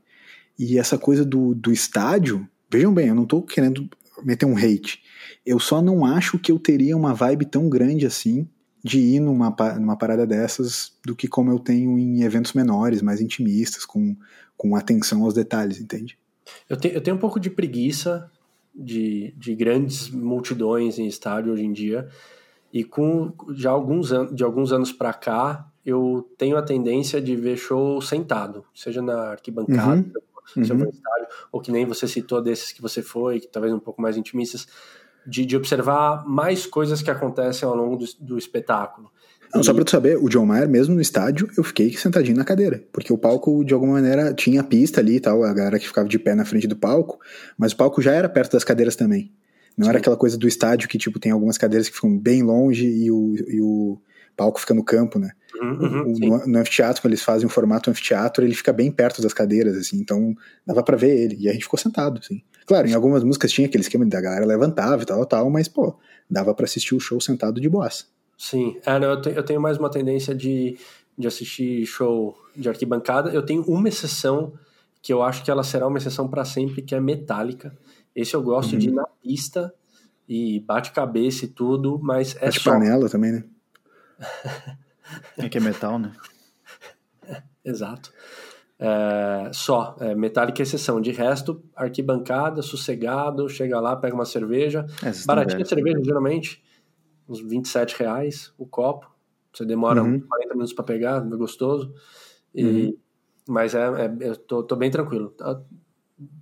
[0.58, 3.90] E essa coisa do, do estádio, vejam bem, eu não tô querendo
[4.24, 5.02] meter um hate,
[5.46, 8.48] eu só não acho que eu teria uma vibe tão grande assim
[8.84, 13.22] de ir numa, numa parada dessas do que como eu tenho em eventos menores, mais
[13.22, 14.16] intimistas, com,
[14.56, 16.18] com atenção aos detalhes, entende?
[16.70, 18.32] Eu, te, eu tenho um pouco de preguiça
[18.74, 22.08] de, de grandes multidões em estádio hoje em dia.
[22.72, 27.58] E com já alguns de alguns anos para cá, eu tenho a tendência de ver
[27.58, 30.06] show sentado, seja na arquibancada,
[30.56, 30.64] Uhum.
[30.64, 33.48] se eu for no estádio, ou que nem você citou desses que você foi, que
[33.48, 34.68] talvez um pouco mais intimistas,
[35.28, 39.10] de, de observar mais coisas que acontecem ao longo do, do espetáculo.
[39.54, 42.44] Não, só pra tu saber, o John Mayer, mesmo no estádio, eu fiquei sentadinho na
[42.44, 42.84] cadeira.
[42.92, 46.08] Porque o palco, de alguma maneira, tinha pista ali e tal, a galera que ficava
[46.08, 47.18] de pé na frente do palco,
[47.58, 49.32] mas o palco já era perto das cadeiras também.
[49.78, 49.90] Não Sim.
[49.90, 53.10] era aquela coisa do estádio que, tipo, tem algumas cadeiras que ficam bem longe e
[53.10, 54.02] o, e o
[54.36, 55.32] palco fica no campo, né?
[55.62, 58.92] Uhum, uhum, O- no, no anfiteatro, quando eles fazem o formato anfiteatro, ele fica bem
[58.92, 60.36] perto das cadeiras, assim, então
[60.66, 61.38] dava pra ver ele.
[61.40, 62.42] E a gente ficou sentado, assim.
[62.68, 65.96] Claro, em algumas músicas tinha aquele esquema da galera levantava e tal, tal, mas, pô,
[66.30, 68.06] dava pra assistir o show sentado de boassa.
[68.38, 70.78] Sim, é, não, eu, te- eu tenho mais uma tendência de,
[71.18, 73.30] de assistir show de arquibancada.
[73.32, 74.54] Eu tenho uma exceção
[75.02, 77.76] que eu acho que ela será uma exceção para sempre, que é Metallica.
[78.14, 78.80] Esse eu gosto Uhum.
[78.80, 79.74] de ir na pista
[80.28, 82.72] e bate cabeça e tudo, mas é Bate só.
[82.72, 83.44] panela também, né?
[85.38, 86.12] É que é metal, né?
[87.64, 88.12] Exato.
[88.80, 91.02] É, só, é, Metallica exceção.
[91.02, 94.86] De resto, arquibancada, sossegado, chega lá, pega uma cerveja.
[95.04, 96.64] É, Baratinha a cerveja, geralmente,
[97.28, 99.10] uns 27 reais o copo.
[99.52, 100.16] Você demora Uhum.
[100.18, 101.94] uns 40 minutos para pegar, é gostoso.
[102.54, 102.98] E, Uhum.
[103.50, 105.30] Mas é, é- eu tô, tô bem tranquilo.
[105.30, 105.62] Tá?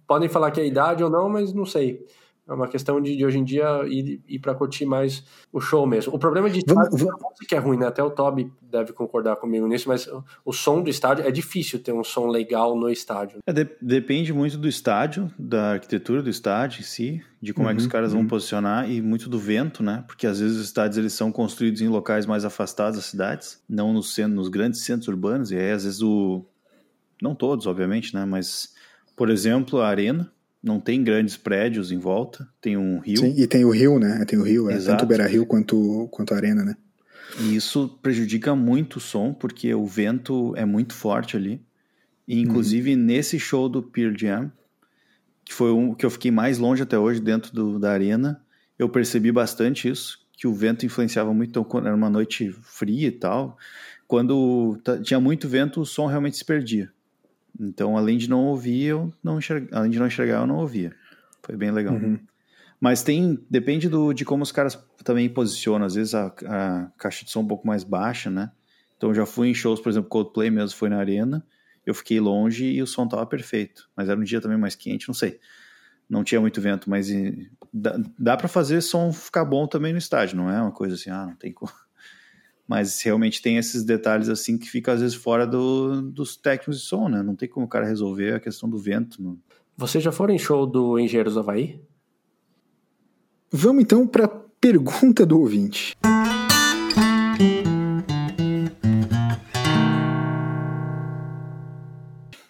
[0.07, 2.03] Podem falar que é idade ou não, mas não sei.
[2.47, 5.87] É uma questão de, de hoje em dia ir, ir para curtir mais o show
[5.87, 6.13] mesmo.
[6.13, 7.15] O problema de estádio, vamos-
[7.51, 7.87] é ruim, né?
[7.87, 11.79] Até o Toby deve concordar comigo nisso, mas o, o som do estádio é difícil
[11.81, 13.39] ter um som legal no estádio.
[13.47, 17.71] É, de- depende muito do estádio, da arquitetura do estádio em si, de como é
[17.73, 18.27] que os Uhum, caras vão uhum.
[18.27, 20.03] posicionar e muito do vento, né?
[20.05, 23.91] Porque às vezes os estádios eles são construídos em locais mais afastados das cidades, não
[23.91, 26.45] nos, centros, nos grandes centros urbanos, e aí às vezes o...
[27.21, 28.23] Não todos, obviamente, né?
[28.25, 28.73] Mas,
[29.15, 30.31] por exemplo, a arena
[30.65, 34.25] não tem grandes prédios em volta, tem um rio, Sim, e tem o Rio, né?
[34.25, 34.97] Tem o Rio, é Exato.
[34.97, 36.75] tanto o Beira Rio quanto, quanto a Arena, né?
[37.39, 41.61] E isso prejudica muito o som, porque o vento é muito forte ali.
[42.27, 44.51] E, inclusive, nesse show do Pearl Jam,
[45.43, 48.41] que foi um que eu fiquei mais longe até hoje dentro do- da arena,
[48.79, 51.51] eu percebi bastante isso, que o vento influenciava muito.
[51.51, 53.57] Então, quando era uma noite fria e tal,
[54.07, 56.91] quando tinha muito vento, o som realmente se perdia.
[57.59, 60.93] Então, além de não ouvir, eu não enxerga, além de não enxergar, eu não ouvia.
[61.41, 61.95] Foi bem legal.
[61.95, 62.19] Uhum.
[62.79, 65.85] Mas tem, depende do, de como os caras também posicionam.
[65.85, 68.51] Às vezes a, a caixa de som um pouco mais baixa, né?
[68.97, 71.45] Então já fui em shows, por exemplo, Coldplay mesmo foi na arena.
[71.85, 73.89] Eu fiquei longe e o som tava perfeito.
[73.95, 75.39] Mas era um dia também mais quente, não sei.
[76.09, 77.07] Não tinha muito vento, mas
[77.73, 81.09] dá, dá para fazer som ficar bom também no estádio, não é uma coisa assim,
[81.09, 81.71] ah, não tem como.
[82.67, 86.85] Mas realmente tem esses detalhes assim que fica às vezes fora do, dos técnicos de
[86.85, 87.21] som, né?
[87.21, 89.21] Não tem como o cara resolver a questão do vento.
[89.21, 89.37] Não.
[89.77, 91.79] Vocês já foram em show do Engenheiros Havaí?
[93.51, 94.27] Vamos então para a
[94.59, 95.95] pergunta do ouvinte.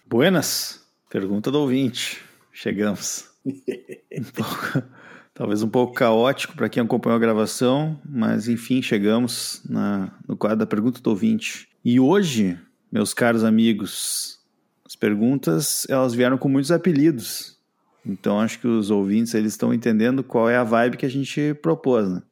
[0.08, 2.24] Buenas, pergunta do ouvinte.
[2.54, 3.30] Chegamos.
[5.36, 10.60] talvez um pouco caótico para quem acompanhou a gravação, mas enfim, chegamos na, no quadro
[10.60, 11.68] da pergunta do ouvinte.
[11.84, 12.58] E hoje,
[12.90, 14.40] meus caros amigos,
[14.86, 17.60] as perguntas elas vieram com muitos apelidos.
[18.06, 21.54] Então acho que os ouvintes eles estão entendendo qual é a vibe que a gente
[21.56, 22.10] propôs.
[22.10, 22.24] Né?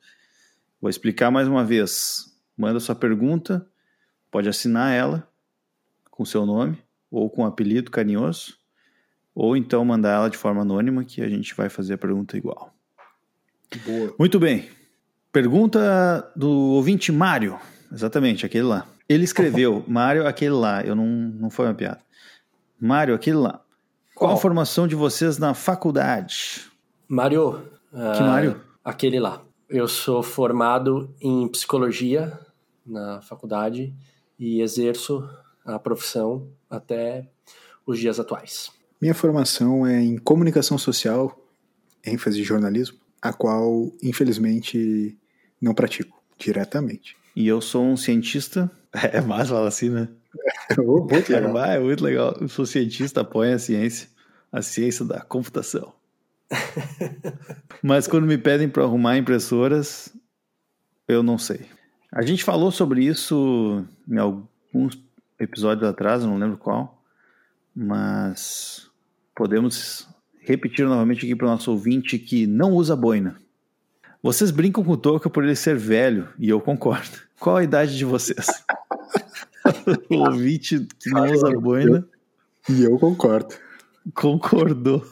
[0.80, 2.34] Vou explicar mais uma vez.
[2.58, 3.68] Manda sua pergunta,
[4.32, 5.28] pode assinar ela
[6.10, 6.78] com seu nome
[7.12, 8.58] ou com um apelido carinhoso,
[9.36, 12.73] ou então mandar ela de forma anônima que a gente vai fazer a pergunta igual.
[13.80, 14.14] Boa.
[14.18, 14.70] Muito bem.
[15.32, 17.60] Pergunta do ouvinte Mário.
[17.92, 18.88] Exatamente, aquele lá.
[19.08, 20.84] Ele escreveu, Mário, aquele lá.
[20.84, 22.00] Eu não, não foi uma piada.
[22.80, 23.62] Mário, aquele lá.
[24.16, 24.34] Qual, Qual?
[24.34, 26.62] a formação de vocês na faculdade?
[27.08, 27.64] Mário.
[27.92, 28.62] Que ah, Mário?
[28.84, 29.42] Aquele lá.
[29.70, 32.40] Eu sou formado em psicologia
[32.86, 33.94] na faculdade
[34.38, 35.28] e exerço
[35.66, 37.30] a profissão até
[37.86, 38.72] os dias atuais.
[39.02, 41.38] Minha formação é em comunicação social,
[42.06, 45.18] ênfase em jornalismo, a qual, infelizmente,
[45.62, 47.16] não pratico diretamente.
[47.34, 48.70] E eu sou um cientista.
[49.12, 50.08] É massa falar assim, né?
[50.78, 51.58] Oh, muito É, legal.
[51.66, 52.38] é muito legal.
[52.40, 54.08] Eu sou cientista, apoio a ciência,
[54.52, 55.94] a ciência da computação.
[57.82, 60.14] Mas quando me pedem para arrumar impressoras,
[61.08, 61.62] eu não sei.
[62.12, 65.02] A gente falou sobre isso em alguns
[65.40, 67.02] episódios atrás, não lembro qual,
[67.76, 68.88] mas
[69.36, 70.08] podemos
[70.46, 73.36] repetir novamente aqui para o nosso ouvinte que não usa boina.
[74.22, 77.18] Vocês brincam com o Toca por ele ser velho, e eu concordo.
[77.40, 78.46] Qual a idade de vocês?
[80.10, 82.06] o ouvinte que não usa boina
[82.70, 83.54] E eu concordo.
[84.14, 85.06] concordou.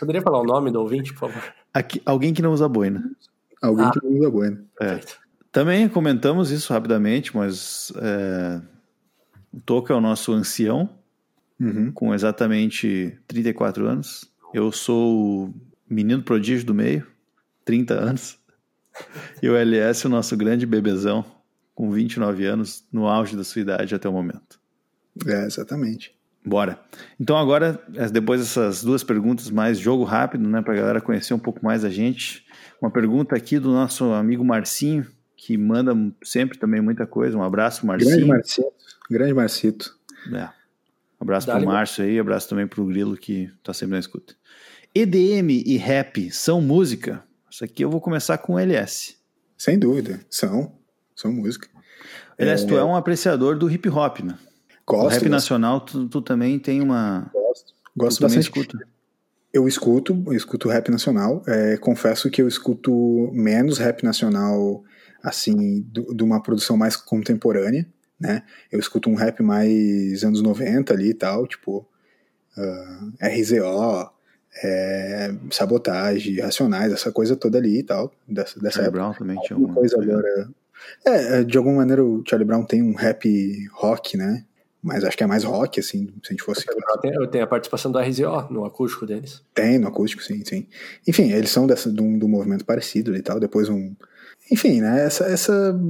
[0.00, 1.54] Poderia falar o nome do ouvinte, por favor?
[1.72, 3.10] Aqui, alguém que não usa boina.
[3.62, 3.90] Alguém Ah.
[3.90, 4.64] que não usa boina.
[4.80, 5.00] É.
[5.52, 8.60] Também comentamos isso rapidamente, mas é,
[9.52, 10.88] o Toca é o nosso ancião,
[11.60, 11.92] Uhum.
[11.92, 14.28] com exatamente 34 anos.
[14.54, 15.54] Eu sou o
[15.90, 17.04] menino prodígio do meio,
[17.64, 18.38] 30 anos.
[19.42, 21.24] E o LS, o nosso grande bebezão,
[21.74, 24.60] com 29 anos, no auge da sua idade até o momento.
[25.26, 26.14] É, exatamente.
[26.46, 26.78] Bora.
[27.18, 31.64] Então agora, depois dessas duas perguntas mais jogo rápido, né, pra galera conhecer um pouco
[31.64, 32.46] mais a gente,
[32.80, 35.04] uma pergunta aqui do nosso amigo Marcinho,
[35.36, 37.36] que manda sempre também muita coisa.
[37.36, 38.28] Um abraço, Grande Marcinho.
[38.28, 38.72] Marcito.
[39.10, 39.98] Grande Marcito.
[40.32, 40.48] É.
[41.24, 44.34] Abraço pro Mar- Márcio aí, abraço também pro Grilo que tá sempre na escuta.
[44.94, 47.24] EDM e rap são música?
[47.50, 49.16] Isso aqui eu vou começar com o LS.
[49.58, 50.20] Sem dúvida.
[50.30, 50.72] São.
[51.16, 51.68] São música.
[52.38, 54.36] LS, tu é um apreciador do hip hop, né?
[54.86, 55.04] o Gosto.
[55.12, 57.30] rap gosto, nacional, tu, tu também tem uma.
[57.32, 57.72] gosto.
[57.96, 58.42] Gosto tu bastante.
[58.42, 58.78] escuta.
[59.52, 61.42] Eu escuto, eu escuto rap nacional.
[61.46, 64.82] É, confesso que eu escuto menos rap nacional,
[65.22, 67.86] assim, do- de uma produção mais contemporânea,
[68.18, 68.42] né?
[68.70, 71.86] Eu escuto um rap mais anos 90 ali e tal, tipo
[72.56, 74.10] ah, RZO,
[74.62, 78.90] é, Sabotagem, Racionais, essa coisa toda ali e tal, dessa, dessa Charlie época.
[78.90, 80.18] Brown também tinha uma coisa pegada.
[80.18, 80.50] agora.
[81.04, 84.44] É, é, de alguma maneira o Charlie Brown tem um rap rock, né?
[84.82, 86.62] Mas acho que é mais rock, assim, se a gente fosse.
[86.68, 89.42] Eu tenho, eu tenho a participação do RZO no acústico deles.
[89.54, 90.66] Tem no acústico, sim, sim.
[91.08, 93.40] Enfim, eles são dessa, de, um, de um movimento parecido e tal.
[93.40, 93.94] Depois um.
[94.50, 95.06] Enfim, né?
[95.06, 95.80] Essa, essa,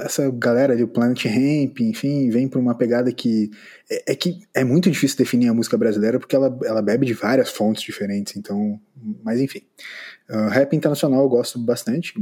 [0.00, 3.50] essa galera o Planet Ramp, enfim, vem por uma pegada que.
[3.88, 7.14] É, é que é muito difícil definir a música brasileira porque ela, ela bebe de
[7.14, 8.80] várias fontes diferentes, então.
[9.22, 9.62] Mas enfim.
[10.28, 12.14] Uh, rap internacional eu gosto bastante.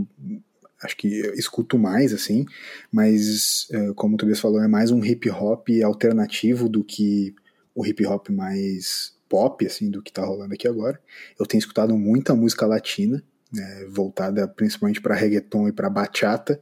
[0.83, 2.47] Acho que escuto mais, assim,
[2.93, 7.35] mas, uh, como o Tobias falou, é mais um hip hop alternativo do que
[7.75, 11.01] o hip hop mais pop, assim, do que tá rolando aqui agora.
[11.39, 13.23] Eu tenho escutado muita música latina,
[13.53, 16.61] né, voltada principalmente para reggaeton e para bachata,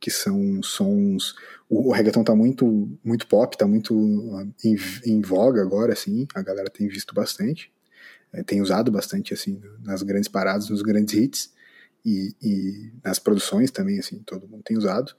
[0.00, 1.34] que são sons.
[1.68, 6.42] O, reggaeton tá muito, muito pop, tá muito uh, em, em voga agora, assim, a
[6.42, 7.72] galera tem visto bastante,
[8.32, 11.58] é, tem usado bastante, assim, nas grandes paradas, nos grandes hits.
[12.06, 15.12] E, e, nas produções também, assim, todo mundo tem usado.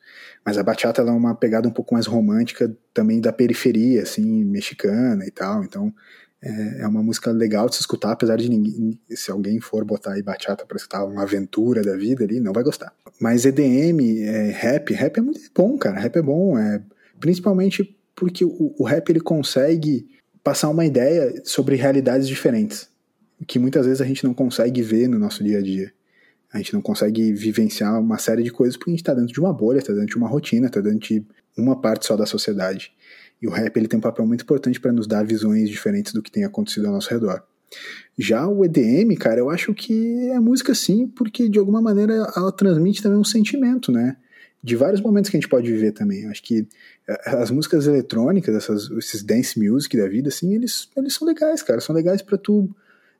[0.43, 4.43] Mas a bachata ela é uma pegada um pouco mais romântica também da periferia, assim,
[4.45, 5.63] mexicana e tal.
[5.63, 5.93] Então
[6.41, 10.13] é, é uma música legal de se escutar, apesar de ninguém, se alguém for botar
[10.13, 12.93] aí bachata para escutar uma aventura da vida ali, não vai gostar.
[13.19, 15.99] Mas EDM, é, rap, rap é muito bom, cara.
[15.99, 16.81] Rap é bom, é,
[17.19, 20.07] principalmente porque o, o rap ele consegue
[20.43, 22.89] passar uma ideia sobre realidades diferentes,
[23.45, 25.91] que muitas vezes a gente não consegue ver no nosso dia a dia.
[26.51, 29.39] A gente não consegue vivenciar uma série de coisas porque a gente está dentro de
[29.39, 31.23] uma bolha, está dentro de uma rotina, está dentro de
[31.55, 32.91] uma parte só da sociedade.
[33.41, 36.21] E o rap ele tem um papel muito importante para nos dar visões diferentes do
[36.21, 37.43] que tem acontecido ao nosso redor.
[38.17, 42.51] Já o EDM, cara, eu acho que é música sim, porque de alguma maneira ela
[42.51, 44.17] transmite também um sentimento, né?
[44.61, 46.23] de vários momentos que a gente pode viver também.
[46.23, 46.67] Eu acho que
[47.07, 51.63] é, as músicas eletrônicas, essas, esses dance music da vida, assim, eles, eles são legais,
[51.63, 51.79] cara.
[51.79, 52.69] São legais para tu.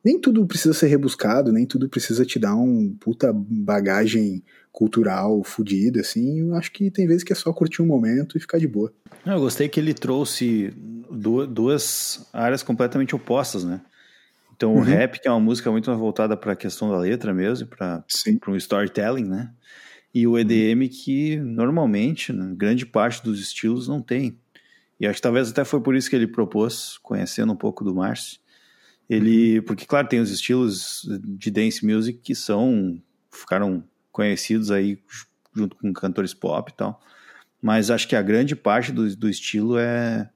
[0.04, 6.00] Nem tudo precisa ser rebuscado, nem tudo precisa te dar um puta bagagem cultural fodida,
[6.00, 6.40] assim.
[6.40, 8.92] Eu acho que tem vezes que é só curtir um momento e ficar de boa.
[9.26, 10.72] Eu gostei que ele trouxe
[11.10, 13.80] duas áreas completamente opostas, né?
[14.56, 14.80] Então, uhum.
[14.80, 18.04] o rap, que é uma música muito voltada para a questão da letra mesmo, para
[18.48, 19.50] um storytelling, né?
[20.14, 24.36] E o EDM, que normalmente, né, grande parte dos estilos não tem.
[24.98, 27.94] E acho que talvez até foi por isso que ele propôs, conhecendo um pouco do
[27.94, 28.38] Márcio.
[29.10, 35.02] Ele, porque claro, tem os estilos de dance music que são ficaram conhecidos aí
[35.52, 37.02] junto com cantores pop e tal.
[37.60, 40.30] Mas acho que a grande parte do, do estilo é,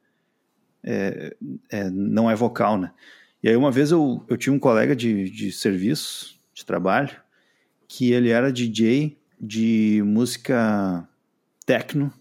[0.83, 1.37] é,
[1.71, 2.93] é, não é vocal, né?
[3.41, 7.15] E aí uma vez eu, eu tinha um colega de, de serviço, de trabalho,
[7.87, 11.09] que ele era DJ de música
[11.65, 12.13] techno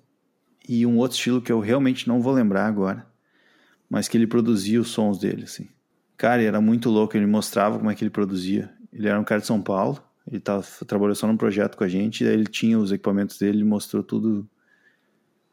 [0.70, 3.08] e um outro estilo que eu realmente não vou lembrar agora,
[3.90, 5.68] mas que ele produzia os sons dele, assim.
[6.18, 8.72] Cara, era muito louco, ele mostrava como é que ele produzia.
[8.92, 11.88] Ele era um cara de São Paulo, ele tava, trabalhou só num projeto com a
[11.88, 14.48] gente, e aí ele tinha os equipamentos dele, ele mostrou tudo.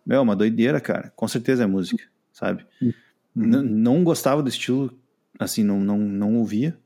[0.04, 1.12] Meu, uma doideira, cara.
[1.16, 2.66] Com certeza é música, sabe?
[2.80, 3.62] Uhum.
[3.62, 4.92] Não gostava do estilo
[5.38, 6.78] assim, não, não, não ouvia,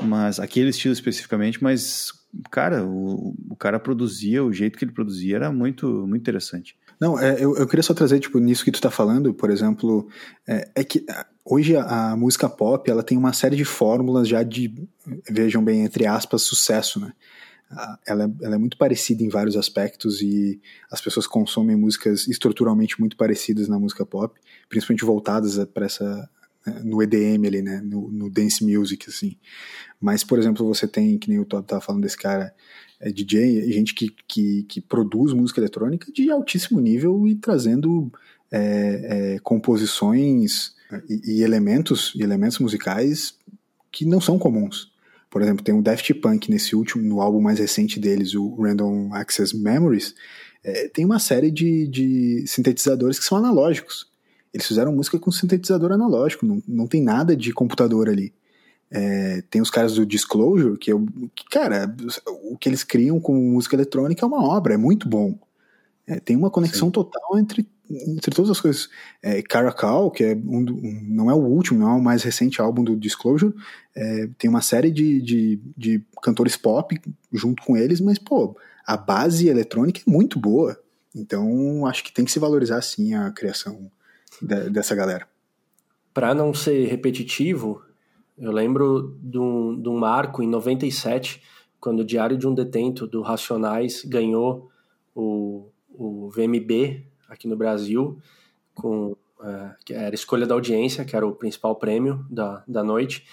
[0.00, 2.12] mas aquele estilo especificamente, mas,
[2.50, 6.76] cara, o, o cara produzia, o jeito que ele produzia era muito, muito interessante.
[7.00, 10.08] Não, é, eu, eu queria só trazer, tipo, nisso que tu tá falando, por exemplo,
[10.46, 11.04] é, é que
[11.44, 14.72] hoje a, a, música pop, ela tem uma série de fórmulas já de,
[15.30, 17.12] vejam bem, entre aspas, sucesso, né?
[18.06, 23.00] Ela, é, ela é muito parecida em vários aspectos e as pessoas consomem músicas estruturalmente
[23.00, 26.28] muito parecidas na música pop, principalmente voltadas para essa
[26.84, 29.36] no EDM ali, né, no, no, dance music, assim.
[30.00, 32.54] Mas, por exemplo, você tem, que nem o Todd tava falando desse cara,
[33.00, 38.12] é DJ, gente que, que, que produz música eletrônica de altíssimo nível e trazendo
[38.50, 40.74] é, é, composições
[41.08, 43.34] e, e, elementos, e elementos musicais
[43.90, 44.90] que não são comuns.
[45.30, 49.14] Por exemplo, tem o Daft Punk nesse último, no álbum mais recente deles, o Random
[49.14, 50.14] Access Memories,
[50.62, 54.10] é, tem uma série de, de sintetizadores que são analógicos.
[54.52, 58.32] Eles fizeram música com sintetizador analógico, não, não tem nada de computador ali.
[58.90, 61.94] É, tem os caras do Disclosure, que, eu, que, cara,
[62.50, 65.38] o que eles criam com música eletrônica é uma obra, é muito bom.
[66.06, 66.92] É, tem uma conexão Sim.
[66.92, 68.88] total entre, entre todas as coisas.
[69.22, 72.60] É, Caracal, que é um, um, não é o último, não é o mais recente
[72.60, 73.54] álbum do Disclosure,
[73.94, 77.00] é, tem uma série de, de, de cantores pop
[77.32, 80.78] junto com eles, mas, pô, a base eletrônica é muito boa.
[81.14, 83.90] Então, acho que tem que se valorizar, sim, a criação
[84.40, 85.26] de, dessa galera.
[86.12, 87.82] Para não ser repetitivo,
[88.38, 91.42] eu lembro de um, de um marco em 97,
[91.80, 94.70] quando o Diário de um Detento do Racionais ganhou
[95.14, 98.18] o, o VMB aqui no Brasil,
[98.74, 103.26] com uh, que era escolha da audiência, que era o principal prêmio da, da noite.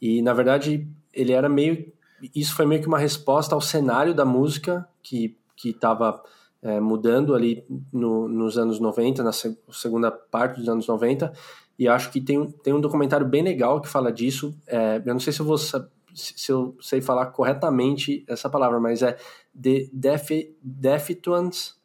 [0.00, 1.92] E, na verdade, ele era meio.
[2.34, 6.22] Isso foi meio que uma resposta ao cenário da música que estava
[6.62, 11.32] é, mudando ali no, nos anos 90, na segunda parte dos anos 90,
[11.78, 14.56] e acho que tem, tem um documentário bem legal que fala disso.
[14.66, 19.02] É, eu não sei se eu vou se eu sei falar corretamente essa palavra, mas
[19.02, 19.18] é
[19.60, 21.76] The Defit Ones,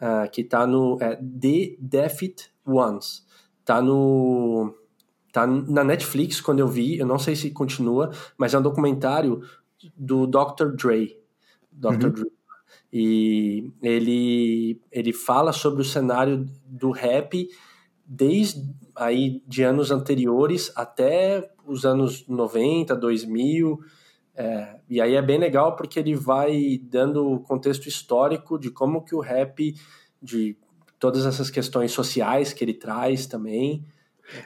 [0.00, 3.26] uh, que está no é, The Defit Ones,
[3.64, 4.74] tá no
[5.32, 9.42] tá na Netflix quando eu vi, eu não sei se continua, mas é um documentário
[9.96, 10.74] do Dr.
[10.76, 11.16] Dre,
[11.72, 12.04] Dr.
[12.04, 12.10] Uhum.
[12.10, 12.40] Dre
[12.92, 17.48] e ele, ele fala sobre o cenário do rap
[18.04, 23.78] desde aí de anos anteriores até os anos 90, 2000.
[24.40, 29.04] É, e aí é bem legal porque ele vai dando o contexto histórico de como
[29.04, 29.74] que o rap,
[30.22, 30.56] de
[30.98, 33.84] todas essas questões sociais que ele traz também,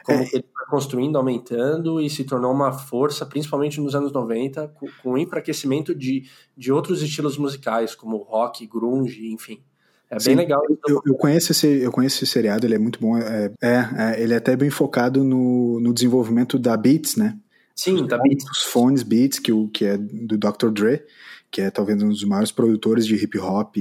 [0.03, 0.27] como é.
[0.33, 5.11] ele foi construindo, aumentando e se tornou uma força, principalmente nos anos 90, com, com
[5.13, 9.63] o enfraquecimento de, de outros estilos musicais, como rock, grunge, enfim.
[10.09, 10.61] É Sim, bem legal.
[10.89, 13.17] Eu, eu, conheço esse, eu conheço esse seriado, ele é muito bom.
[13.17, 17.39] É, é, é, ele é até bem focado no, no desenvolvimento da Beats, né?
[17.75, 18.49] Sim, Beats.
[18.49, 20.69] Os fones Beats, que, o, que é do Dr.
[20.71, 21.03] Dre,
[21.51, 23.75] que é talvez um dos maiores produtores de hip hop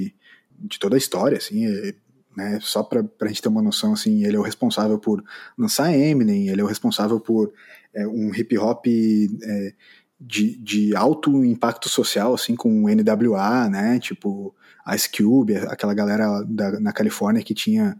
[0.59, 1.66] de toda a história, assim.
[1.66, 1.95] É,
[2.36, 2.59] né?
[2.61, 5.22] Só para a gente ter uma noção, assim, ele é o responsável por
[5.57, 7.53] lançar Eminem, ele é o responsável por
[7.95, 9.74] é, um hip hop é,
[10.20, 14.01] de, de alto impacto social, assim, com o NWA, né?
[14.01, 14.55] Tipo
[14.95, 17.97] Ice Cube, aquela galera da, na Califórnia que tinha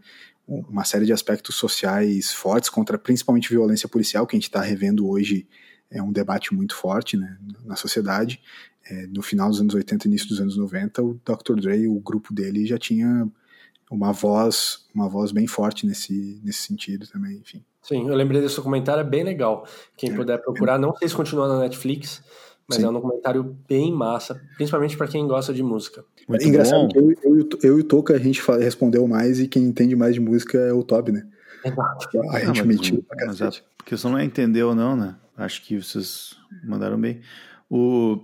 [0.47, 5.09] uma série de aspectos sociais fortes contra principalmente violência policial que a gente está revendo
[5.09, 5.47] hoje
[5.89, 8.41] é um debate muito forte né, na sociedade.
[8.89, 11.55] É, no final dos anos 80 início dos anos 90, o Dr.
[11.59, 13.27] Dre, o grupo dele, já tinha
[13.89, 17.63] uma voz, uma voz bem forte nesse, nesse sentido também, enfim.
[17.81, 19.67] Sim, eu lembrei desse documentário, é bem legal.
[19.95, 22.23] Quem é, puder procurar, não sei se continua na Netflix,
[22.67, 22.85] mas Sim.
[22.85, 26.03] é um documentário bem massa, principalmente para quem gosta de música.
[26.27, 26.87] Muito é engraçado bom.
[26.87, 30.15] que eu, eu, eu, e o Toca a gente respondeu mais e quem entende mais
[30.15, 31.27] de música é o Toby, né?
[31.63, 32.19] Exato.
[32.31, 33.63] A gente não, mentiu pra cacete.
[33.77, 35.15] Porque você não entendeu não, né?
[35.37, 37.21] Acho que vocês mandaram bem.
[37.69, 38.23] O...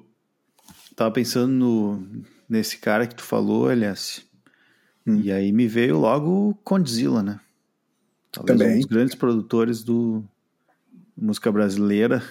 [0.96, 2.24] Tava pensando no...
[2.48, 4.26] nesse cara que tu falou, aliás.
[5.06, 5.20] Hum.
[5.22, 7.40] E aí me veio logo Condzilla, né?
[8.32, 8.76] Talvez Também.
[8.76, 10.24] um dos grandes produtores do
[11.18, 12.24] música brasileira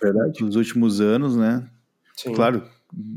[0.00, 0.40] Verdade.
[0.44, 1.68] nos últimos anos, né?
[2.16, 2.32] Sim.
[2.32, 2.62] Claro,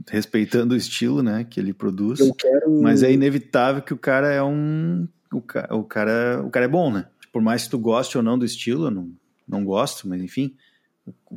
[0.10, 2.20] respeitando o estilo, né, que ele produz.
[2.38, 2.82] Quero...
[2.82, 5.68] Mas é inevitável que o cara é um o, ca...
[5.72, 7.06] o cara o cara é bom, né?
[7.32, 9.12] Por mais que tu goste ou não do estilo, eu não
[9.48, 10.56] não gosto, mas enfim,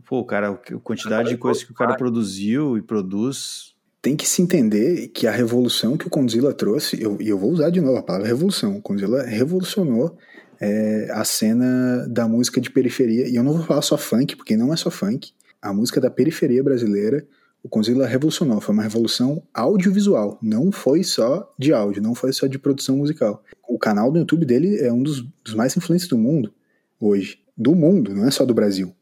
[0.06, 4.26] pô, o cara, a quantidade de coisas que o cara produziu e produz tem que
[4.26, 7.80] se entender que a revolução que o Condzilla trouxe, e eu, eu, vou usar de
[7.80, 10.16] novo a palavra revolução, o Condzilla revolucionou
[10.58, 14.56] é, a cena da música de periferia, e eu não vou falar só funk, porque
[14.56, 17.26] não é só funk, a música da periferia brasileira,
[17.62, 22.46] o Condzilla revolucionou, foi uma revolução audiovisual, não foi só de áudio, não foi só
[22.46, 23.44] de produção musical.
[23.68, 26.54] O canal do YouTube dele é um dos, dos mais influentes do mundo
[26.98, 28.94] hoje, do mundo, não é só do Brasil.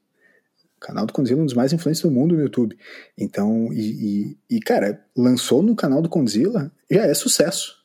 [0.79, 2.79] O canal do Condzilla é um dos mais influentes do mundo no YouTube.
[3.16, 7.76] Então, e, e, e, cara, lançou no canal do Condzilla, já é sucesso.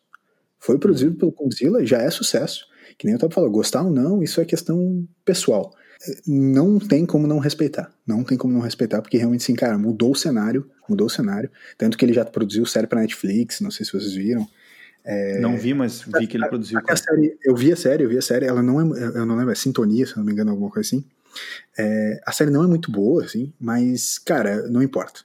[0.59, 2.67] Foi produzido pelo Condzilla, já é sucesso.
[2.97, 5.73] Que nem o Top falou, gostar ou não, isso é questão pessoal.
[6.27, 7.91] Não tem como não respeitar.
[8.05, 11.49] Não tem como não respeitar, porque realmente, sim, cara, mudou o cenário, mudou o cenário.
[11.77, 14.47] Tanto que ele já produziu série pra Netflix, não sei se vocês viram.
[15.03, 15.39] É...
[15.39, 16.77] Não vi, mas vi que ele produziu.
[16.77, 19.25] A, a série, eu vi a série, eu vi a série, ela não é, eu
[19.25, 21.03] não lembro, é Sintonia, se não me engano, alguma coisa assim.
[21.77, 25.21] É, a série não é muito boa, assim, mas, cara, não importa.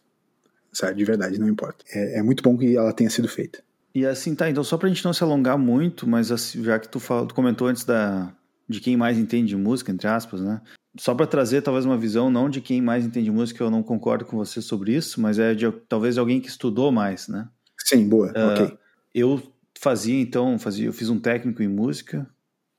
[0.73, 1.85] Sabe, de verdade, não importa.
[1.93, 3.63] É, é muito bom que ela tenha sido feita.
[3.95, 6.89] E assim, tá, então só pra gente não se alongar muito, mas assim, já que
[6.89, 8.33] tu, falou, tu comentou antes da,
[8.69, 10.61] de quem mais entende de música, entre aspas, né?
[10.99, 14.25] Só para trazer talvez uma visão não de quem mais entende música, eu não concordo
[14.25, 17.49] com você sobre isso, mas é de talvez alguém que estudou mais, né?
[17.79, 18.79] Sim, boa, uh, ok.
[19.15, 19.43] Eu
[19.79, 22.29] fazia então, fazia, eu fiz um técnico em música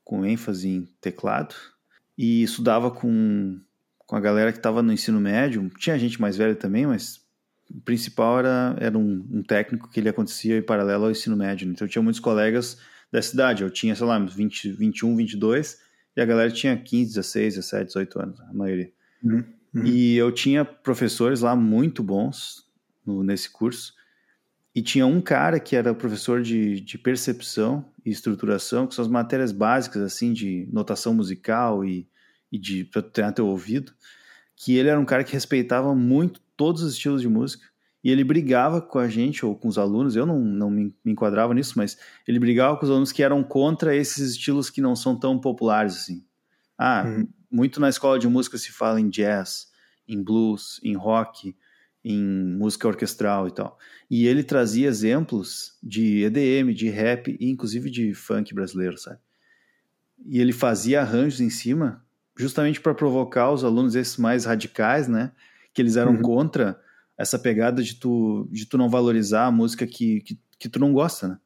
[0.04, 1.54] com ênfase em teclado
[2.22, 3.58] e estudava com,
[3.96, 5.70] com a galera que estava no ensino médio.
[5.78, 7.18] Tinha gente mais velha também, mas
[7.70, 11.66] o principal era, era um, um, técnico que ele acontecia em paralelo ao ensino médio.
[11.66, 11.72] Né?
[11.72, 12.78] Então eu tinha muitos colegas
[13.10, 13.62] da cidade.
[13.62, 15.78] Eu tinha, sei lá, 20, 21, 22,
[16.14, 18.92] e a galera tinha 15, 16, 17, 18 anos, a maioria.
[19.24, 19.42] Uhum,
[19.74, 19.86] uhum.
[19.86, 22.68] E eu tinha professores lá muito bons
[23.06, 23.94] no, nesse curso.
[24.74, 29.10] E tinha um cara que era professor de, de percepção e estruturação, que são as
[29.10, 32.08] matérias básicas, assim, de notação musical e,
[32.50, 33.92] e de treinar teu ouvido,
[34.56, 37.68] que ele era um cara que respeitava muito todos os estilos de música.
[38.02, 41.12] E ele brigava com a gente, ou com os alunos, eu não, não me, me
[41.12, 44.96] enquadrava nisso, mas ele brigava com os alunos que eram contra esses estilos que não
[44.96, 46.24] são tão populares assim.
[46.78, 47.28] Ah, uhum.
[47.50, 49.68] muito na escola de música se fala em jazz,
[50.08, 51.54] em blues, em rock,
[52.04, 53.78] em música orquestral e tal.
[54.10, 59.18] E ele trazia exemplos de EDM, de rap e inclusive de funk brasileiro, sabe?
[60.26, 62.04] E ele fazia arranjos em cima
[62.36, 65.32] justamente para provocar os alunos esses mais radicais, né?
[65.72, 66.22] que eles eram uhum.
[66.22, 66.80] contra
[67.16, 70.92] essa pegada de tu, de tu não valorizar a música que, que, que tu não
[70.92, 71.38] gosta, né?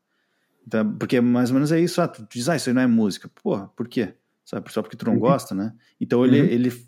[0.67, 2.87] Então, porque mais ou menos é isso, ah, tu diz, ah, isso aí não é
[2.87, 3.29] música.
[3.43, 4.15] Porra, por quê?
[4.45, 5.21] Sabe, só porque tu não uhum.
[5.21, 5.75] gosta, né?
[6.01, 6.47] Então ele, uhum.
[6.47, 6.87] ele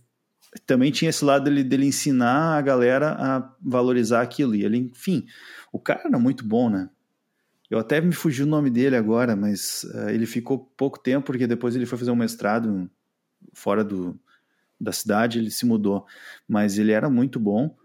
[0.64, 4.54] também tinha esse lado dele, dele ensinar a galera a valorizar aquilo.
[4.54, 5.26] E ele, enfim,
[5.72, 6.88] o cara era muito bom, né?
[7.68, 11.46] Eu até me fugiu o nome dele agora, mas uh, ele ficou pouco tempo, porque
[11.46, 12.88] depois ele foi fazer um mestrado
[13.52, 14.18] fora do,
[14.80, 16.06] da cidade, ele se mudou.
[16.46, 17.76] Mas ele era muito bom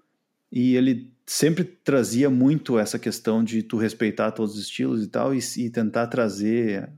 [0.51, 5.33] e ele sempre trazia muito essa questão de tu respeitar todos os estilos e tal,
[5.33, 6.91] e, e tentar trazer,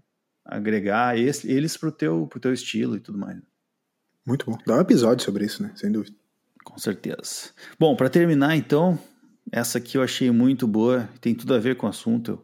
[0.44, 3.40] agregar eles, eles pro teu, teu estilo e tudo mais.
[4.26, 4.58] Muito bom.
[4.66, 5.72] Dá um episódio sobre isso, né?
[5.76, 6.16] Sem dúvida.
[6.64, 7.52] Com certeza.
[7.78, 8.98] Bom, para terminar então,
[9.52, 12.42] essa aqui eu achei muito boa, tem tudo a ver com o assunto,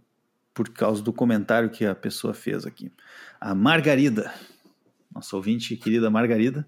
[0.54, 2.92] por causa do comentário que a pessoa fez aqui.
[3.40, 4.34] A Margarida,
[5.14, 6.68] nossa ouvinte querida Margarida,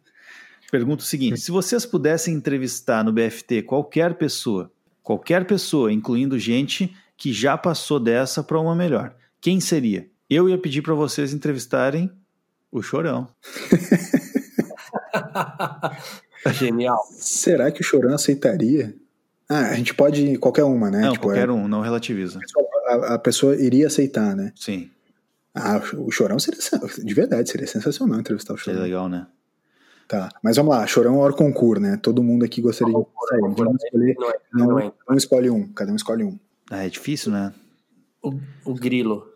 [0.72, 4.72] pergunta o seguinte: se vocês pudessem entrevistar no BFT qualquer pessoa,
[5.04, 10.10] qualquer pessoa, incluindo gente que já passou dessa para uma melhor, quem seria?
[10.30, 12.10] Eu ia pedir para vocês entrevistarem
[12.72, 13.28] o Chorão.
[16.54, 17.00] Genial.
[17.12, 18.96] Será que o Chorão aceitaria?
[19.48, 21.02] Ah, a gente pode qualquer uma, né?
[21.02, 22.40] Não, tipo, qualquer é, um, não relativiza.
[22.88, 24.54] A, a, pessoa iria aceitar, né?
[24.56, 24.90] Sim.
[25.54, 26.60] Ah, o Chorão seria
[27.04, 28.80] de verdade, seria sensacional entrevistar o Chorão.
[28.80, 29.28] Seria legal, né?
[30.08, 31.98] Tá, mas vamos lá, Chorão ou concurso, né?
[31.98, 33.42] Todo mundo aqui gostaria de sair.
[33.56, 34.16] Vamos escolher.
[34.18, 34.92] Não é, Não, não é.
[35.08, 36.38] não escolhe um, cada um escolhe um.
[36.70, 37.54] Ah, é difícil, né?
[38.22, 38.34] O,
[38.66, 39.28] o grilo.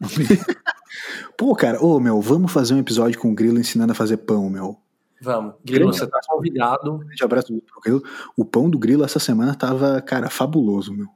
[1.36, 4.48] Pô, cara, ô meu, vamos fazer um episódio com o Grilo ensinando a fazer pão,
[4.48, 4.76] meu.
[5.20, 5.54] Vamos.
[5.64, 6.98] Grilo, Grande você tá convidado.
[6.98, 8.02] Grande abraço pro Grilo.
[8.36, 11.06] O pão do Grilo essa semana tava, cara, fabuloso, meu.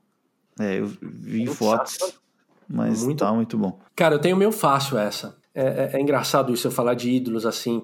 [0.61, 2.20] É, eu vi Muito fotos, chato.
[2.68, 3.78] mas Muito tá muito bom.
[3.96, 5.36] Cara, eu tenho meio fácil essa.
[5.55, 7.82] É, é- é engraçado isso eu falar de ídolos assim.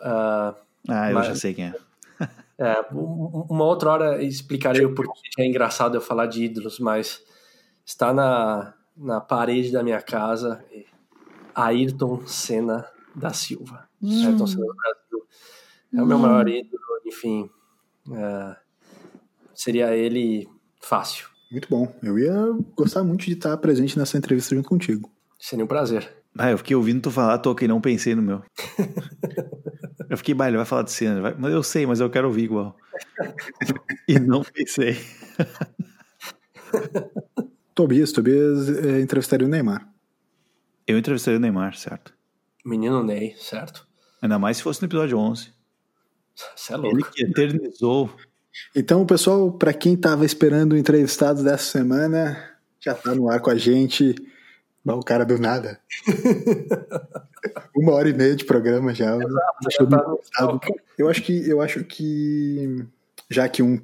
[0.00, 0.54] ah,
[0.88, 1.74] Ah, eu Mas- já sei quem é.
[2.58, 7.20] É, um- uma outra hora explicarei o porquê é engraçado eu falar de ídolos, mas
[7.84, 10.62] está na, na parede da minha casa
[11.54, 13.88] Ayrton Senna da Silva.
[14.02, 14.93] Ayrton Senna do Brasil.
[15.94, 17.48] É o meu maior ídolo, enfim.
[18.12, 18.56] é,
[19.54, 20.48] seria ele
[20.80, 21.28] fácil.
[21.50, 21.94] Muito bom.
[22.02, 22.34] Eu ia
[22.76, 25.10] gostar muito de estar presente nessa entrevista junto contigo.
[25.38, 26.10] Seria um prazer.
[26.36, 28.42] Ah, eu fiquei ouvindo tu falar, toca e não pensei no meu.
[30.10, 32.26] eu fiquei, bah, ele vai falar de cena, vai- mas eu sei, mas eu quero
[32.26, 32.76] ouvir igual.
[34.08, 34.96] e não pensei.
[37.74, 39.88] Tobias, Tobias é, entrevistaria o Neymar.
[40.86, 42.12] Eu entrevistei o Neymar, certo?
[42.64, 43.86] Menino Ney, certo?
[44.20, 45.52] Ainda mais se fosse no episódio 11.
[46.56, 47.10] Você é Ele louco.
[47.12, 48.10] que eternizou.
[48.74, 52.36] Então, pessoal, para quem tava esperando o entrevistado dessa semana,
[52.80, 54.14] já tá no ar com a gente.
[54.86, 55.80] O cara do nada.
[57.76, 59.18] Uma hora e meia de programa já.
[59.70, 60.60] Já tá no- Sabe?
[60.98, 62.84] Eu acho que eu acho que
[63.30, 63.80] já que um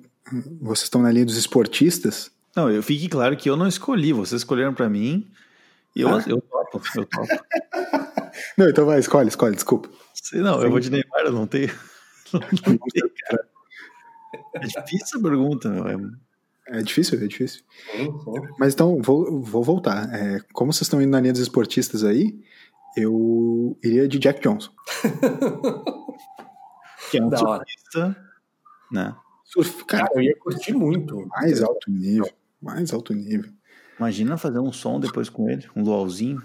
[0.61, 4.41] vocês estão na linha dos esportistas, Não, eu fique claro que eu não escolhi, vocês
[4.43, 5.29] escolheram pra mim.
[5.97, 6.23] E eu, Ah.
[6.27, 7.27] eu topo, eu topo.
[8.57, 9.89] não, então vai, escolhe, escolhe, desculpa.
[10.15, 11.71] Sei não, eu vou de Neymar, eu não tenho.
[12.33, 13.49] Não tenho, cara.
[14.55, 15.87] É difícil a pergunta, meu.
[15.89, 16.31] É-
[16.73, 17.65] É difícil, é difícil.
[18.59, 20.09] Mas então vou, vou voltar.
[20.15, 22.41] É, como vocês estão indo na linha dos esportistas aí,
[22.97, 24.71] eu iria de Jack Johnson.
[27.11, 27.65] Que é um Da hora.
[27.67, 28.17] surfista,
[28.93, 29.17] né?
[29.45, 31.27] Surf, cara, Cara, eu ia curtir muito.
[31.29, 32.31] mais alto nível,
[32.63, 33.51] mais alto nível.
[33.99, 36.41] Imagina fazer um som depois com ele, um luauzinho,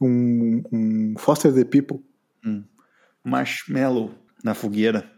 [0.00, 2.04] Um, um Foster the People.
[3.24, 4.10] marshmallow
[4.42, 5.10] na fogueira.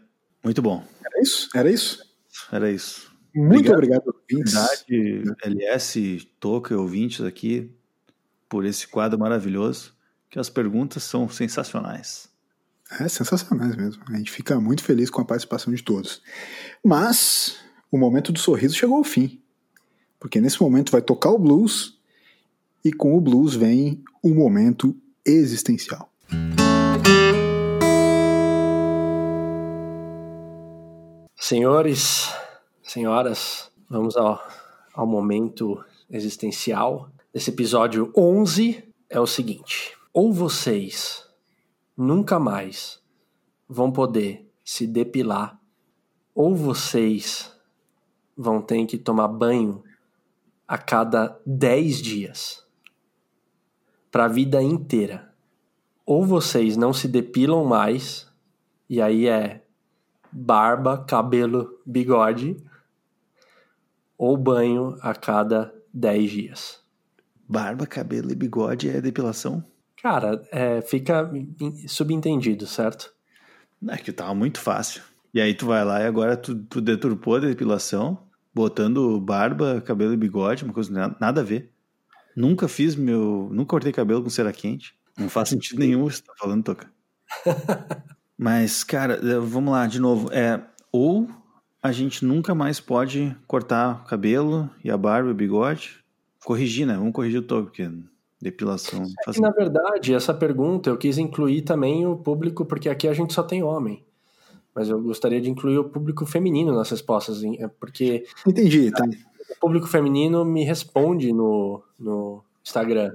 [0.43, 1.49] Muito bom, Era isso?
[1.55, 2.03] Era isso?
[2.51, 3.11] era isso.
[3.33, 4.07] Muito Obrigado.
[4.09, 4.85] obrigado, ouvintes.
[5.43, 7.71] LS, Toca ouvintes aqui,
[8.49, 9.93] por esse quadro maravilhoso,
[10.29, 12.29] que as perguntas são sensacionais.
[12.99, 14.03] É sensacionais mesmo.
[14.09, 16.21] A gente fica muito feliz com a participação de todos.
[16.83, 17.57] Mas
[17.89, 19.41] o momento do sorriso chegou ao fim.
[20.19, 21.97] Porque nesse momento vai tocar o blues
[22.83, 24.95] e com o blues vem um momento
[25.25, 26.10] existencial.
[31.51, 32.33] Senhores,
[32.81, 34.41] senhoras, vamos ao,
[34.93, 37.09] ao momento existencial.
[37.33, 41.27] Esse episódio 11 é o seguinte: ou vocês
[41.97, 43.01] nunca mais
[43.67, 45.59] vão poder se depilar,
[46.33, 47.53] ou vocês
[48.37, 49.83] vão ter que tomar banho
[50.65, 52.65] a cada 10 dias
[54.09, 55.35] para a vida inteira.
[56.05, 58.25] Ou vocês não se depilam mais,
[58.89, 59.65] e aí é
[60.31, 62.57] barba, cabelo, bigode,
[64.17, 66.79] ou banho a cada 10 dias.
[67.47, 69.63] Barba, cabelo e bigode é depilação?
[70.01, 71.29] Cara, é, fica
[71.87, 73.13] subentendido, certo?
[73.87, 75.01] É que tava muito fácil.
[75.33, 80.13] E aí tu vai lá e agora tu, tu deturpou a depilação, botando barba, cabelo
[80.13, 81.71] e bigode, uma coisa nada, nada a ver.
[82.35, 83.49] Nunca fiz meu.
[83.51, 84.95] Nunca cortei cabelo com cera quente.
[85.17, 86.89] Não faz sentido nenhum isso que tá falando, Toca.
[88.41, 90.33] Mas, cara, eh, vamos lá, de novo.
[90.33, 90.59] É,
[90.91, 91.29] ou
[91.79, 96.03] a gente nunca mais pode cortar o cabelo e a barba e o bigode.
[96.43, 96.95] Corrigir, né?
[96.95, 97.87] Vamos corrigir o Toca, porque
[98.41, 99.05] depilação.
[99.23, 103.31] faz na verdade, essa pergunta eu quis incluir também o público, porque aqui a gente
[103.31, 104.03] só tem homem.
[104.73, 107.43] Mas eu gostaria de incluir o público feminino nas respostas?
[107.43, 109.05] É porque Entendi, tá?
[109.05, 113.13] o público feminino me responde no, no Instagram.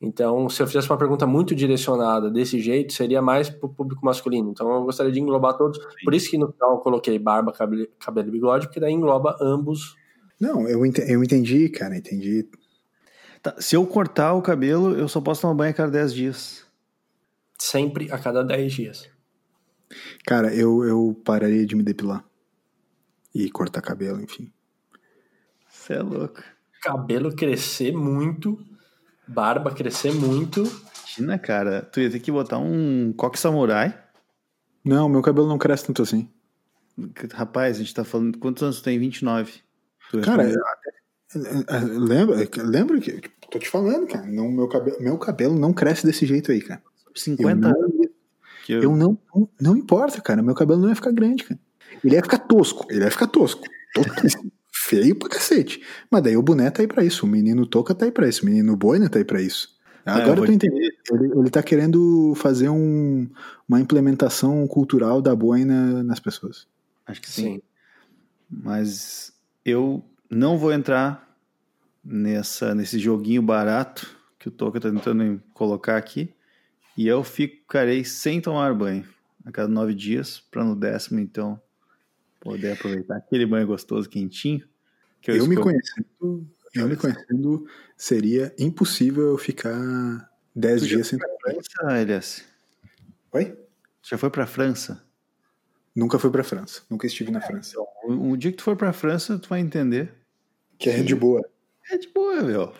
[0.00, 4.04] Então, se eu fizesse uma pergunta muito direcionada desse jeito, seria mais para o público
[4.04, 4.50] masculino.
[4.50, 5.78] Então, eu gostaria de englobar todos.
[6.04, 9.36] Por isso que no final eu coloquei barba, cabelo, cabelo e bigode, porque daí engloba
[9.40, 9.96] ambos.
[10.38, 12.46] Não, eu ente- eu entendi, cara, entendi.
[13.42, 16.66] Tá, se eu cortar o cabelo, eu só posso tomar banho a cada 10 dias.
[17.58, 19.08] Sempre a cada 10 dias.
[20.26, 22.24] Cara, eu, eu pararia de me depilar.
[23.34, 24.50] E cortar cabelo, enfim.
[25.68, 26.42] Você é louco.
[26.82, 28.58] Cabelo crescer muito,
[29.26, 30.62] barba crescer muito.
[31.16, 33.96] Imagina, cara, tu ia ter que botar um coque samurai.
[34.84, 36.28] Não, meu cabelo não cresce tanto assim.
[37.32, 38.38] Rapaz, a gente tá falando.
[38.38, 38.98] Quantos anos tu tem?
[38.98, 39.52] 29.
[40.10, 40.64] Tu Cara, respondeu.
[41.70, 43.20] é- é- lembra, lembra que,
[43.50, 44.26] tô te falando, cara.
[44.26, 46.82] Não, meu, cabelo, meu cabelo não cresce desse jeito aí, cara.
[47.14, 47.94] 50 eu anos.
[47.98, 48.04] não,
[48.68, 48.82] Eu...
[48.82, 50.42] eu não, não, não importa, cara.
[50.42, 51.58] Meu cabelo não ia ficar grande, cara.
[52.04, 52.86] Ele ia ficar tosco.
[52.90, 53.62] Ele ia ficar tosco.
[54.86, 55.82] Feio pra cacete.
[56.10, 57.24] Mas daí o boné tá aí pra isso.
[57.24, 58.42] O menino Toca tá aí pra isso.
[58.42, 59.74] O menino Boina tá aí pra isso.
[60.04, 60.92] Agora eu tô entendendo.
[61.10, 63.28] Ele, ele tá querendo fazer um,
[63.66, 66.66] uma implementação cultural da boina nas pessoas.
[67.06, 67.42] Acho que sim.
[67.42, 67.62] sim.
[68.50, 69.32] Mas
[69.64, 71.34] eu não vou entrar
[72.04, 76.30] nessa, nesse joguinho barato que o Toca tá tentando colocar aqui.
[76.96, 79.04] E eu ficarei sem tomar banho
[79.44, 81.60] a cada nove dias, para no décimo, então,
[82.40, 84.62] poder aproveitar aquele banho gostoso, quentinho.
[85.26, 87.66] Eu, eu me conhecendo, eu me conhecendo,
[87.96, 92.44] seria impossível eu ficar 10 dias sem tomar França, Elias?
[93.32, 93.58] Oi?
[94.02, 95.04] Já foi pra França?
[95.94, 96.82] Nunca fui pra França.
[96.90, 97.70] Nunca estive na França.
[97.70, 100.12] Então, um dia que tu for pra França, tu vai entender.
[100.78, 101.40] Que é de boa.
[101.90, 102.74] É de boa, meu.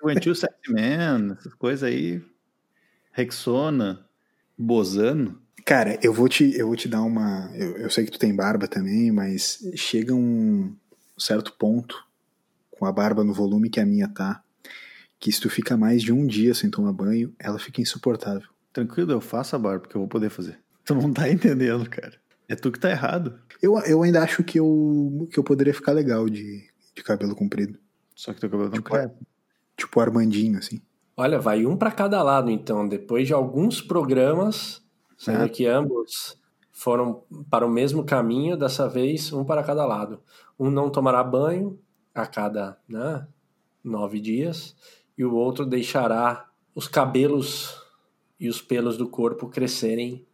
[0.00, 2.22] Juventil Sexy Man, essas coisas aí.
[3.12, 4.06] Rexona,
[4.56, 5.42] Bozano.
[5.68, 7.50] Cara, eu vou te, eu vou te dar uma.
[7.54, 10.74] Eu, eu sei que tu tem barba também, mas chega um
[11.18, 11.94] certo ponto
[12.70, 14.42] com a barba no volume que a minha tá,
[15.20, 18.48] que se tu fica mais de um dia sem tomar banho, ela fica insuportável.
[18.72, 20.58] Tranquilo, eu faço a barba, porque eu vou poder fazer.
[20.86, 22.14] Tu não tá entendendo, cara.
[22.48, 23.38] É tu que tá errado.
[23.60, 26.66] Eu, eu ainda acho que eu, que eu poderia ficar legal de,
[26.96, 27.78] de cabelo comprido.
[28.14, 29.14] Só que teu cabelo não tipo, cresce.
[29.76, 30.80] Tipo Armandinho, assim.
[31.14, 32.88] Olha, vai um para cada lado, então.
[32.88, 34.87] Depois de alguns programas,
[35.18, 35.48] sendo é.
[35.48, 36.40] que ambos
[36.72, 40.22] foram para o mesmo caminho, dessa vez um para cada lado.
[40.58, 41.78] Um não tomará banho,
[42.14, 43.26] a cada né,
[43.82, 44.76] nove dias,
[45.16, 47.82] e o outro deixará os cabelos
[48.38, 50.24] e os pelos do corpo crescerem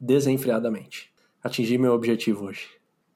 [0.00, 1.12] desenfreadamente.
[1.42, 2.68] Atingi meu objetivo hoje.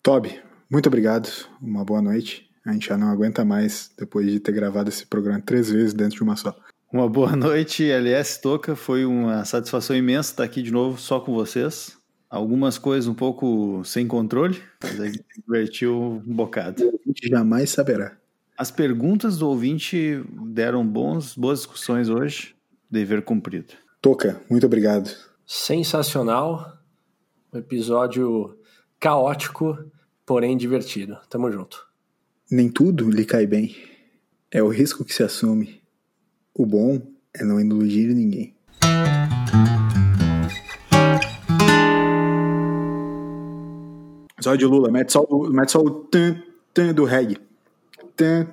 [0.03, 1.29] Toby, muito obrigado.
[1.61, 2.51] Uma boa noite.
[2.65, 6.17] A gente já não aguenta mais depois de ter gravado esse programa três vezes dentro
[6.17, 6.57] de uma só.
[6.93, 8.77] Uma boa noite, LS Toca.
[8.77, 11.97] Foi uma satisfação imensa estar aqui de novo só com vocês.
[12.29, 16.83] Algumas coisas um pouco sem controle, mas a gente divertiu um bocado.
[16.83, 18.17] A gente jamais saberá.
[18.57, 22.55] As perguntas do ouvinte deram bons, boas discussões hoje.
[22.91, 23.73] Dever cumprido.
[24.01, 25.11] Toca, muito obrigado.
[25.47, 26.79] Sensacional.
[27.53, 28.59] Um episódio
[29.01, 29.79] caótico,
[30.27, 31.19] porém divertido.
[31.29, 31.87] Tamo junto.
[32.51, 33.75] Nem tudo lhe cai bem.
[34.51, 35.82] É o risco que se assume.
[36.55, 37.01] O bom
[37.33, 38.55] é não iludir ninguém.
[44.43, 46.43] Zóio de Lula, mete só, mete só o tan,
[46.75, 47.39] tan do reggae.
[48.15, 48.49] Tan,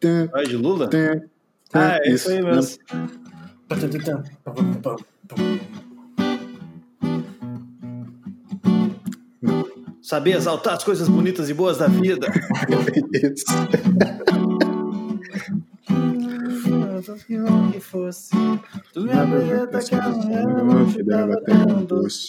[0.00, 0.88] tan, Zóio de Lula?
[0.88, 1.20] Tan,
[1.68, 2.78] tan, ah, é isso aí mesmo.
[10.00, 12.28] Saber exaltar as coisas bonitas e boas da vida.
[13.12, 13.44] isso
[17.72, 18.30] que fosse.
[18.92, 22.28] Tu me apresenta que amanhã te dava até um doce.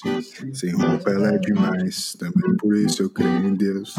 [0.53, 3.95] Sem roupa ela é demais, também por isso eu creio em Deus.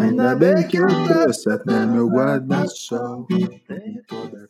[0.00, 3.26] Ainda bem que eu trouxe até meu guarda-sol.
[3.26, 4.48] Tenho toda